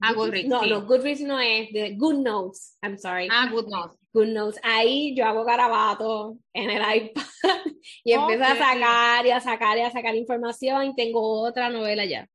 Ah, 0.00 0.14
Goodreads, 0.14 0.48
No, 0.48 0.62
sí. 0.62 0.70
no, 0.70 0.86
Goodreads 0.86 1.20
no 1.20 1.38
es, 1.38 1.70
de 1.74 1.94
Good 1.94 2.22
Notes, 2.22 2.78
I'm 2.82 2.96
sorry. 2.96 3.28
Ah, 3.30 3.50
good 3.52 3.66
notes. 3.68 3.98
Good 4.14 4.28
Notes. 4.28 4.58
Ahí 4.62 5.14
yo 5.14 5.26
hago 5.26 5.44
garabato 5.44 6.38
en 6.54 6.70
el 6.70 6.80
iPad 6.96 7.22
y 8.02 8.12
empiezo 8.12 8.44
a 8.44 8.56
sacar 8.56 9.26
y 9.26 9.30
a 9.30 9.40
sacar 9.40 9.76
y 9.76 9.82
a 9.82 9.90
sacar 9.90 10.14
información 10.16 10.86
y 10.86 10.94
tengo 10.94 11.42
otra 11.42 11.68
novela 11.68 12.06
ya. 12.06 12.26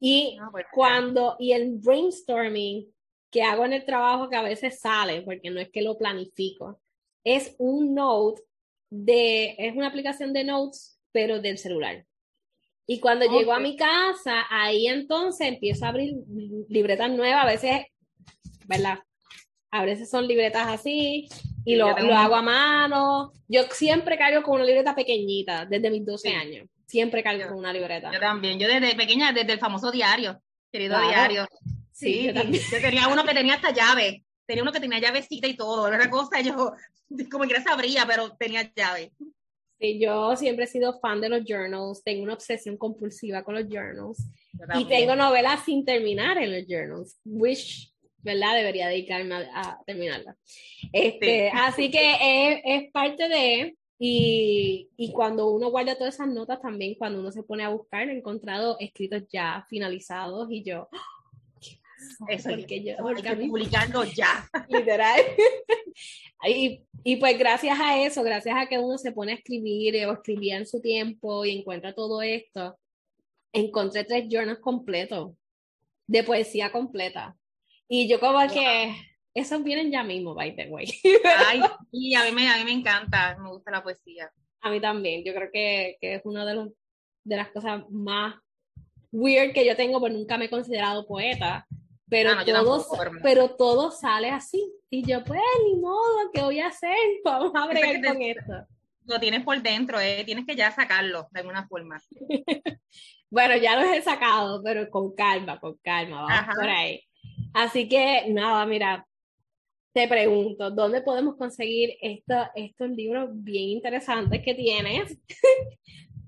Y 0.00 0.38
Ah, 0.42 0.50
cuando, 0.72 1.36
y 1.38 1.52
el 1.52 1.78
brainstorming 1.78 2.92
que 3.30 3.44
hago 3.44 3.64
en 3.64 3.74
el 3.74 3.84
trabajo 3.84 4.28
que 4.28 4.34
a 4.34 4.42
veces 4.42 4.80
sale, 4.80 5.22
porque 5.22 5.50
no 5.50 5.60
es 5.60 5.70
que 5.70 5.82
lo 5.82 5.96
planifico, 5.96 6.80
es 7.22 7.54
un 7.58 7.94
note 7.94 8.42
de, 8.90 9.54
es 9.58 9.74
una 9.74 9.86
aplicación 9.88 10.32
de 10.32 10.44
notes, 10.44 10.98
pero 11.12 11.40
del 11.40 11.58
celular. 11.58 12.04
Y 12.86 12.98
cuando 12.98 13.24
llego 13.30 13.52
a 13.52 13.60
mi 13.60 13.76
casa, 13.76 14.46
ahí 14.50 14.88
entonces 14.88 15.46
empiezo 15.46 15.84
a 15.84 15.88
abrir 15.88 16.14
libretas 16.68 17.08
nuevas, 17.10 17.44
a 17.44 17.46
veces, 17.46 17.86
¿verdad? 18.66 18.98
A 19.70 19.84
veces 19.84 20.10
son 20.10 20.26
libretas 20.26 20.66
así, 20.66 21.28
y 21.64 21.76
lo, 21.76 21.96
lo 21.98 22.14
hago 22.16 22.34
a 22.34 22.42
mano. 22.42 23.32
Yo 23.46 23.62
siempre 23.70 24.18
cargo 24.18 24.42
con 24.42 24.56
una 24.56 24.64
libreta 24.64 24.94
pequeñita, 24.96 25.66
desde 25.66 25.88
mis 25.90 26.04
12 26.04 26.30
Sí. 26.30 26.34
años. 26.34 26.68
Siempre 26.86 27.22
cargo 27.22 27.42
Yo- 27.42 27.48
con 27.50 27.58
una 27.58 27.72
libreta. 27.72 28.10
Yo 28.12 28.18
también, 28.18 28.58
yo 28.58 28.66
desde 28.66 28.96
pequeña, 28.96 29.32
desde 29.32 29.52
el 29.52 29.60
famoso 29.60 29.92
diario, 29.92 30.42
querido 30.72 30.96
Claro. 30.96 31.08
diario. 31.10 31.48
Sí, 31.92 32.14
Sí, 32.14 32.26
yo 32.26 32.32
yo 32.32 32.80
tenía 32.80 33.06
uno 33.06 33.22
que 33.24 33.34
tenía 33.34 33.54
hasta 33.54 33.70
llave, 33.72 34.24
tenía 34.50 34.64
uno 34.64 34.72
que 34.72 34.80
tenía 34.80 34.98
llavecita 34.98 35.46
y 35.46 35.56
todo, 35.56 35.86
era 35.86 35.96
una 35.96 36.10
cosa, 36.10 36.40
yo 36.40 36.72
como 37.30 37.44
que 37.44 37.60
sabría, 37.60 38.04
pero 38.06 38.36
tenía 38.36 38.70
llave. 38.74 39.12
Sí, 39.78 39.98
yo 39.98 40.36
siempre 40.36 40.64
he 40.64 40.68
sido 40.68 40.98
fan 41.00 41.20
de 41.20 41.28
los 41.28 41.42
journals, 41.46 42.02
tengo 42.04 42.24
una 42.24 42.34
obsesión 42.34 42.76
compulsiva 42.76 43.42
con 43.42 43.54
los 43.54 43.64
journals 43.64 44.18
y 44.78 44.84
tengo 44.86 45.16
novelas 45.16 45.64
sin 45.64 45.84
terminar 45.84 46.36
en 46.36 46.52
los 46.52 46.66
journals, 46.68 47.18
which, 47.24 47.92
¿verdad? 48.18 48.56
Debería 48.56 48.88
dedicarme 48.88 49.36
a, 49.36 49.48
a 49.54 49.80
terminarla. 49.86 50.36
Este, 50.92 51.50
Sí. 51.50 51.56
Así 51.58 51.90
que 51.90 52.16
es, 52.20 52.60
es 52.64 52.92
parte 52.92 53.28
de, 53.28 53.76
y, 53.98 54.90
y 54.96 55.12
cuando 55.12 55.48
uno 55.50 55.70
guarda 55.70 55.96
todas 55.96 56.14
esas 56.14 56.28
notas 56.28 56.60
también, 56.60 56.96
cuando 56.96 57.20
uno 57.20 57.30
se 57.32 57.44
pone 57.44 57.64
a 57.64 57.70
buscar, 57.70 58.08
he 58.08 58.18
encontrado 58.18 58.76
escritos 58.80 59.22
ya 59.32 59.64
finalizados 59.70 60.48
y 60.50 60.62
yo, 60.62 60.88
¡ah! 60.92 61.19
Eso, 62.28 62.50
Porque 62.50 62.84
yo, 62.84 62.96
porque 63.00 63.36
publicarlo 63.36 64.04
ya. 64.04 64.48
literal. 64.68 65.20
y, 66.46 66.82
y 67.04 67.16
pues 67.16 67.38
gracias 67.38 67.78
a 67.80 68.02
eso, 68.02 68.22
gracias 68.22 68.56
a 68.56 68.66
que 68.66 68.78
uno 68.78 68.98
se 68.98 69.12
pone 69.12 69.32
a 69.32 69.36
escribir 69.36 69.96
eh, 69.96 70.06
o 70.06 70.12
escribía 70.12 70.56
en 70.56 70.66
su 70.66 70.80
tiempo 70.80 71.44
y 71.44 71.58
encuentra 71.58 71.94
todo 71.94 72.22
esto, 72.22 72.78
encontré 73.52 74.04
tres 74.04 74.26
journals 74.30 74.60
completos 74.60 75.32
de 76.06 76.24
poesía 76.24 76.72
completa. 76.72 77.36
Y 77.88 78.08
yo 78.08 78.20
como 78.20 78.40
que 78.48 78.94
esos 79.34 79.62
vienen 79.62 79.90
ya 79.90 80.02
mismo, 80.02 80.34
by 80.34 80.54
the 80.56 80.68
way. 80.68 80.86
Ay, 81.48 81.60
y 81.92 82.14
a 82.14 82.24
mí, 82.24 82.32
me, 82.32 82.48
a 82.48 82.56
mí 82.58 82.64
me 82.64 82.72
encanta, 82.72 83.36
me 83.40 83.48
gusta 83.48 83.70
la 83.70 83.82
poesía. 83.82 84.30
a 84.60 84.70
mí 84.70 84.80
también, 84.80 85.24
yo 85.24 85.34
creo 85.34 85.50
que, 85.52 85.96
que 86.00 86.14
es 86.16 86.22
una 86.24 86.44
de, 86.44 86.54
los, 86.54 86.68
de 87.24 87.36
las 87.36 87.48
cosas 87.50 87.82
más 87.90 88.34
weird 89.12 89.52
que 89.52 89.64
yo 89.64 89.76
tengo, 89.76 90.00
porque 90.00 90.16
nunca 90.16 90.36
me 90.36 90.46
he 90.46 90.50
considerado 90.50 91.06
poeta. 91.06 91.66
Pero, 92.10 92.30
Ah, 92.32 92.44
no, 92.44 92.64
todo, 92.64 92.86
pero- 93.22 93.54
todo 93.56 93.90
sale 93.92 94.30
así. 94.30 94.72
Y 94.90 95.06
yo, 95.06 95.22
pues, 95.24 95.40
ni 95.64 95.76
modo, 95.80 96.30
¿qué 96.34 96.42
voy 96.42 96.58
a 96.60 96.66
hacer? 96.66 96.94
Vamos 97.24 97.52
a 97.54 97.66
bregar 97.68 97.92
que 97.92 97.98
te- 98.00 98.08
con 98.08 98.22
esto. 98.22 98.52
Lo 99.06 99.18
tienes 99.18 99.44
por 99.44 99.60
dentro, 99.62 99.98
eh, 100.00 100.22
tienes 100.24 100.44
que 100.46 100.54
ya 100.56 100.70
sacarlo 100.72 101.28
de 101.30 101.40
alguna 101.40 101.66
forma. 101.66 102.00
Bueno, 103.32 103.56
ya 103.56 103.80
los 103.80 103.88
he 103.94 104.02
sacado, 104.02 104.60
pero 104.60 104.90
con 104.90 105.14
calma, 105.14 105.60
con 105.60 105.76
calma, 105.84 106.22
vamos 106.22 106.32
Ajá. 106.36 106.52
por 106.52 106.68
ahí. 106.68 107.00
Así 107.54 107.88
que, 107.88 108.24
nada, 108.28 108.66
mira, 108.66 109.06
te 109.92 110.08
pregunto, 110.08 110.68
¿dónde 110.72 111.00
podemos 111.00 111.36
conseguir 111.36 111.96
esto- 112.02 112.50
estos 112.56 112.90
libros 112.90 113.28
bien 113.32 113.68
interesantes 113.68 114.42
que 114.44 114.54
tienes? 114.54 115.16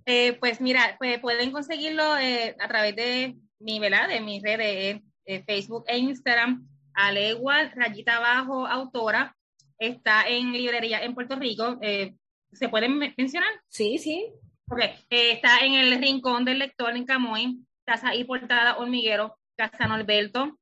Eh, 0.07 0.35
pues 0.35 0.61
mira, 0.61 0.95
pues 0.99 1.19
pueden 1.19 1.51
conseguirlo 1.51 2.17
eh, 2.19 2.55
a 2.61 2.69
través 2.69 2.95
de 2.95 3.37
mi, 3.59 3.81
¿verdad? 3.81 4.09
De 4.09 4.21
mis 4.21 4.41
redes, 4.41 5.01
eh, 5.27 5.43
Facebook 5.45 5.85
e 5.87 5.99
Instagram, 5.99 6.67
Alegua, 6.95 7.71
rayita 7.75 8.17
abajo, 8.17 8.67
autora. 8.67 9.35
Está 9.79 10.29
en 10.29 10.53
librería 10.53 11.03
en 11.03 11.15
Puerto 11.15 11.37
Rico. 11.37 11.79
eh, 11.83 12.15
¿Se 12.53 12.69
pueden 12.69 12.99
me- 12.99 13.15
mencionar? 13.17 13.51
Sí, 13.69 13.99
sí. 13.99 14.27
Ok, 14.71 14.81
eh, 14.81 15.33
está 15.33 15.61
en 15.65 15.75
el 15.75 15.99
Rincón 16.01 16.45
del 16.45 16.59
Lector 16.59 16.95
en 16.97 17.05
Camoy, 17.07 17.59
Casa 17.85 18.15
y 18.15 18.25
Portada 18.25 18.77
Hormiguero, 18.79 19.37
Casa 19.57 19.87
Norberto. 19.87 20.59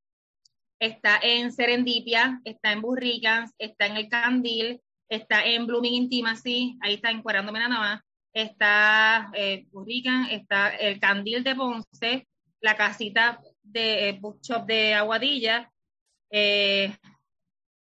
Está 0.79 1.19
en 1.23 1.53
Serendipia, 1.53 2.41
está 2.45 2.73
en 2.73 2.81
Burricans, 2.81 3.53
está 3.59 3.87
en 3.87 3.97
El 3.99 4.09
Candil, 4.09 4.81
está 5.11 5.45
en 5.45 5.67
Blooming 5.67 5.95
Intimacy, 5.95 6.79
ahí 6.81 6.95
está 6.95 7.11
encuadrándome 7.11 7.59
nada 7.59 7.79
más. 7.79 8.01
Está 8.33 9.31
eh, 9.35 9.67
Burrican, 9.73 10.27
está 10.31 10.71
El 10.71 10.99
Candil 11.01 11.43
de 11.45 11.55
Ponce, 11.57 12.29
la 12.61 12.77
casita 12.77 13.41
de 13.63 14.09
eh, 14.09 14.13
Bookshop 14.13 14.67
de 14.67 14.95
Aguadilla, 14.95 15.71
eh, 16.31 16.97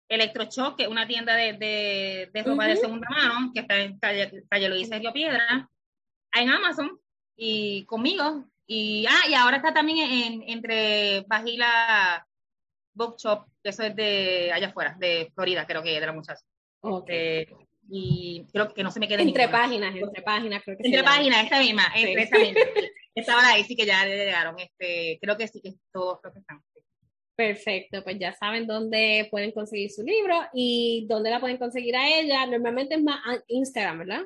Electrochoc, 0.08 0.78
que 0.78 0.84
es 0.84 0.90
una 0.90 1.08
tienda 1.08 1.36
de, 1.36 1.54
de, 1.54 2.30
de 2.32 2.44
ropa 2.44 2.68
de 2.68 2.78
segunda 2.78 3.08
mano, 3.10 3.52
que 3.54 3.62
está 3.62 3.80
en 3.80 3.98
calle, 4.00 4.44
calle 4.50 4.70
Luis 4.70 4.88
Sergio 4.88 5.12
Piedra, 5.12 5.70
en 6.34 6.50
Amazon 6.50 7.00
y 7.36 7.86
conmigo. 7.86 8.46
Y, 8.68 9.06
ah, 9.08 9.30
y 9.30 9.34
ahora 9.34 9.58
está 9.58 9.74
también 9.74 10.10
en, 10.10 10.44
entre 10.50 11.22
Bajila 11.22 12.26
Bookshop, 12.94 13.48
que 13.64 13.70
eso 13.70 13.84
es 13.84 13.96
de 13.96 14.52
allá 14.52 14.68
afuera, 14.68 14.96
de 15.00 15.32
Florida, 15.36 15.66
creo 15.68 15.84
que 15.84 15.96
es 15.96 16.00
de 16.00 16.06
la 16.06 16.14
muchacha. 16.14 16.42
Ok. 16.82 17.10
Eh, 17.10 17.48
y 17.90 18.46
creo 18.52 18.74
que 18.74 18.84
no 18.84 18.92
se 18.92 19.00
me 19.00 19.08
quede 19.08 19.22
Entre 19.24 19.44
ninguna. 19.46 19.62
páginas, 19.64 19.96
entre 19.96 20.22
páginas, 20.22 20.62
creo 20.64 20.78
que 20.78 20.88
Entre 20.88 21.04
páginas, 21.04 21.44
esta 21.44 21.60
misma, 21.60 21.84
Sí. 21.96 22.04
entre 22.04 22.24
esta 22.24 22.40
misma. 22.40 22.62
Estaban 23.16 23.46
ahí, 23.46 23.64
sí 23.64 23.76
que 23.76 23.86
ya 23.86 24.06
le 24.06 24.18
llegaron. 24.18 24.56
Este, 24.60 25.18
creo 25.22 25.38
que 25.38 25.48
sí 25.48 25.62
que 25.62 25.74
todos 25.92 26.20
creo 26.22 26.34
que 26.34 26.40
están. 26.40 26.62
Perfecto, 27.38 28.02
pues 28.04 28.18
ya 28.18 28.34
saben 28.34 28.66
dónde 28.66 29.28
pueden 29.30 29.52
conseguir 29.52 29.92
su 29.92 30.04
libro 30.04 30.40
y 30.54 31.06
dónde 31.10 31.30
la 31.30 31.40
pueden 31.42 31.58
conseguir 31.58 31.96
a 31.96 32.08
ella. 32.08 32.46
Normalmente 32.46 32.96
es 32.96 33.04
más 33.04 33.20
a 33.26 33.38
Instagram, 33.48 34.00
¿verdad? 34.00 34.22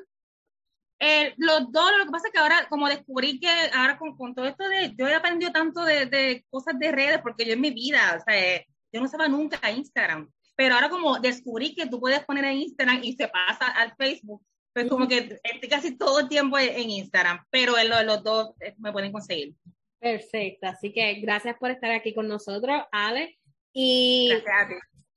Eh, 1.00 1.34
los 1.38 1.72
dos, 1.72 1.90
lo 1.98 2.04
que 2.04 2.10
pasa 2.10 2.28
es 2.28 2.32
que 2.32 2.38
ahora, 2.38 2.66
como 2.68 2.88
descubrí 2.88 3.40
que 3.40 3.48
ahora 3.74 3.98
con, 3.98 4.16
con 4.16 4.34
todo 4.34 4.44
esto 4.46 4.68
de, 4.68 4.94
yo 4.96 5.08
he 5.08 5.14
aprendido 5.14 5.50
tanto 5.50 5.82
de, 5.84 6.06
de 6.06 6.44
cosas 6.50 6.78
de 6.78 6.92
redes, 6.92 7.20
porque 7.22 7.46
yo 7.46 7.54
en 7.54 7.60
mi 7.62 7.70
vida, 7.70 8.16
o 8.20 8.22
sea, 8.22 8.38
eh, 8.38 8.66
yo 8.92 9.00
no 9.00 9.06
usaba 9.06 9.26
nunca 9.26 9.70
Instagram, 9.70 10.30
pero 10.60 10.74
ahora 10.74 10.90
como 10.90 11.18
descubrí 11.20 11.74
que 11.74 11.86
tú 11.86 11.98
puedes 11.98 12.22
poner 12.26 12.44
en 12.44 12.58
Instagram 12.58 13.00
y 13.02 13.14
se 13.14 13.28
pasa 13.28 13.64
al 13.68 13.94
Facebook, 13.96 14.42
pues 14.74 14.86
como 14.90 15.08
que 15.08 15.40
estoy 15.42 15.68
casi 15.70 15.96
todo 15.96 16.20
el 16.20 16.28
tiempo 16.28 16.58
en, 16.58 16.90
Instagram, 16.90 17.42
pero 17.48 17.78
en 17.78 17.88
lo- 17.88 18.02
los 18.02 18.22
dos 18.22 18.50
eh, 18.60 18.74
me 18.76 18.92
pueden 18.92 19.10
conseguir. 19.10 19.54
Perfecto, 19.98 20.66
así 20.66 20.92
que 20.92 21.14
gracias 21.14 21.56
por 21.58 21.70
estar 21.70 21.90
aquí 21.92 22.12
con 22.12 22.28
nosotros, 22.28 22.82
Ale. 22.92 23.38
Y 23.72 24.28
Gracias 24.28 24.54
a 24.54 24.68
ti. 24.68 24.74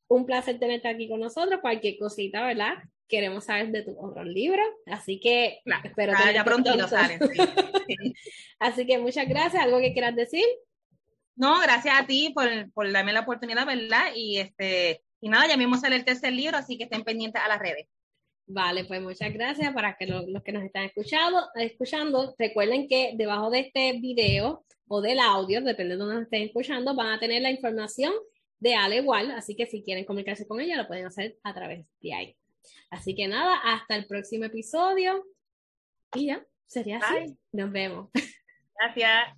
un 0.08 0.26
placer 0.26 0.58
tenerte 0.60 0.88
aquí 0.88 1.10
con 1.10 1.20
nosotros. 1.20 1.60
Cualquier 1.60 1.98
cosita, 1.98 2.46
¿verdad? 2.46 2.76
Queremos 3.10 3.44
saber 3.44 3.68
de 3.72 3.82
tu 3.84 4.00
otro 4.00 4.24
libro, 4.24 4.64
así 4.86 5.20
que 5.20 5.60
Claro, 5.66 5.82
espero 5.90 6.14
tenerte 6.14 6.34
ya 6.36 6.44
pronto. 6.46 6.88
salen. 6.88 7.20
sí. 7.20 7.42
Sí. 7.88 8.14
Así 8.60 8.86
que 8.86 8.98
muchas 8.98 9.28
gracias. 9.28 9.62
¿Algo 9.62 9.80
que 9.82 9.92
quieras 9.92 10.16
decir? 10.16 10.46
No, 11.36 11.60
gracias 11.60 12.00
a 12.00 12.06
ti 12.08 12.32
por, 12.34 12.48
por 12.72 12.90
darme 12.94 13.12
la 13.12 13.20
oportunidad, 13.22 13.66
¿verdad? 13.66 14.12
Y 14.16 14.38
este 14.38 15.02
y 15.24 15.30
nada, 15.30 15.48
ya 15.48 15.56
mismo 15.58 15.78
sale 15.78 15.96
el 15.96 16.04
tercer 16.06 16.34
libro, 16.34 16.58
así 16.58 16.78
que 16.78 16.84
estén 16.84 17.04
pendientes 17.04 17.42
a 17.42 17.48
las 17.48 17.60
redes. 17.60 17.88
Vale, 18.46 18.84
pues 18.84 19.02
muchas 19.02 19.32
gracias 19.34 19.74
para 19.74 19.96
que 19.96 20.06
lo- 20.06 20.28
los 20.28 20.44
que 20.44 20.52
nos 20.52 20.64
están 20.64 20.84
escuchando, 20.84 21.48
escuchando, 21.56 22.36
recuerden 22.38 22.88
que 22.90 23.14
debajo 23.16 23.50
de 23.50 23.60
este 23.62 23.94
video 24.00 24.66
o 24.88 25.02
del 25.02 25.20
audio, 25.20 25.62
depende 25.62 25.94
de 25.94 26.00
donde 26.00 26.16
nos 26.16 26.24
estén 26.26 26.44
escuchando, 26.44 26.94
van 26.94 27.14
a 27.14 27.20
tener 27.20 27.42
la 27.42 27.52
información 27.52 28.12
de 28.60 28.76
Ale 28.76 28.98
igual, 28.98 29.32
así 29.32 29.56
que 29.56 29.66
si 29.66 29.82
quieren 29.82 30.04
comunicarse 30.04 30.46
con 30.46 30.60
ella, 30.60 30.76
lo 30.76 30.88
pueden 30.88 31.06
hacer 31.06 31.38
a 31.44 31.54
través 31.54 31.86
de 32.02 32.14
ahí. 32.14 32.38
Así 32.90 33.16
que 33.16 33.28
nada, 33.28 33.56
hasta 33.64 33.96
el 33.96 34.06
próximo 34.08 34.44
episodio 34.46 35.24
y 36.14 36.28
ya, 36.28 36.46
Sería 36.66 36.98
así. 36.98 37.38
Nos 37.52 37.72
vemos. 37.72 38.10
Gracias. 38.78 39.38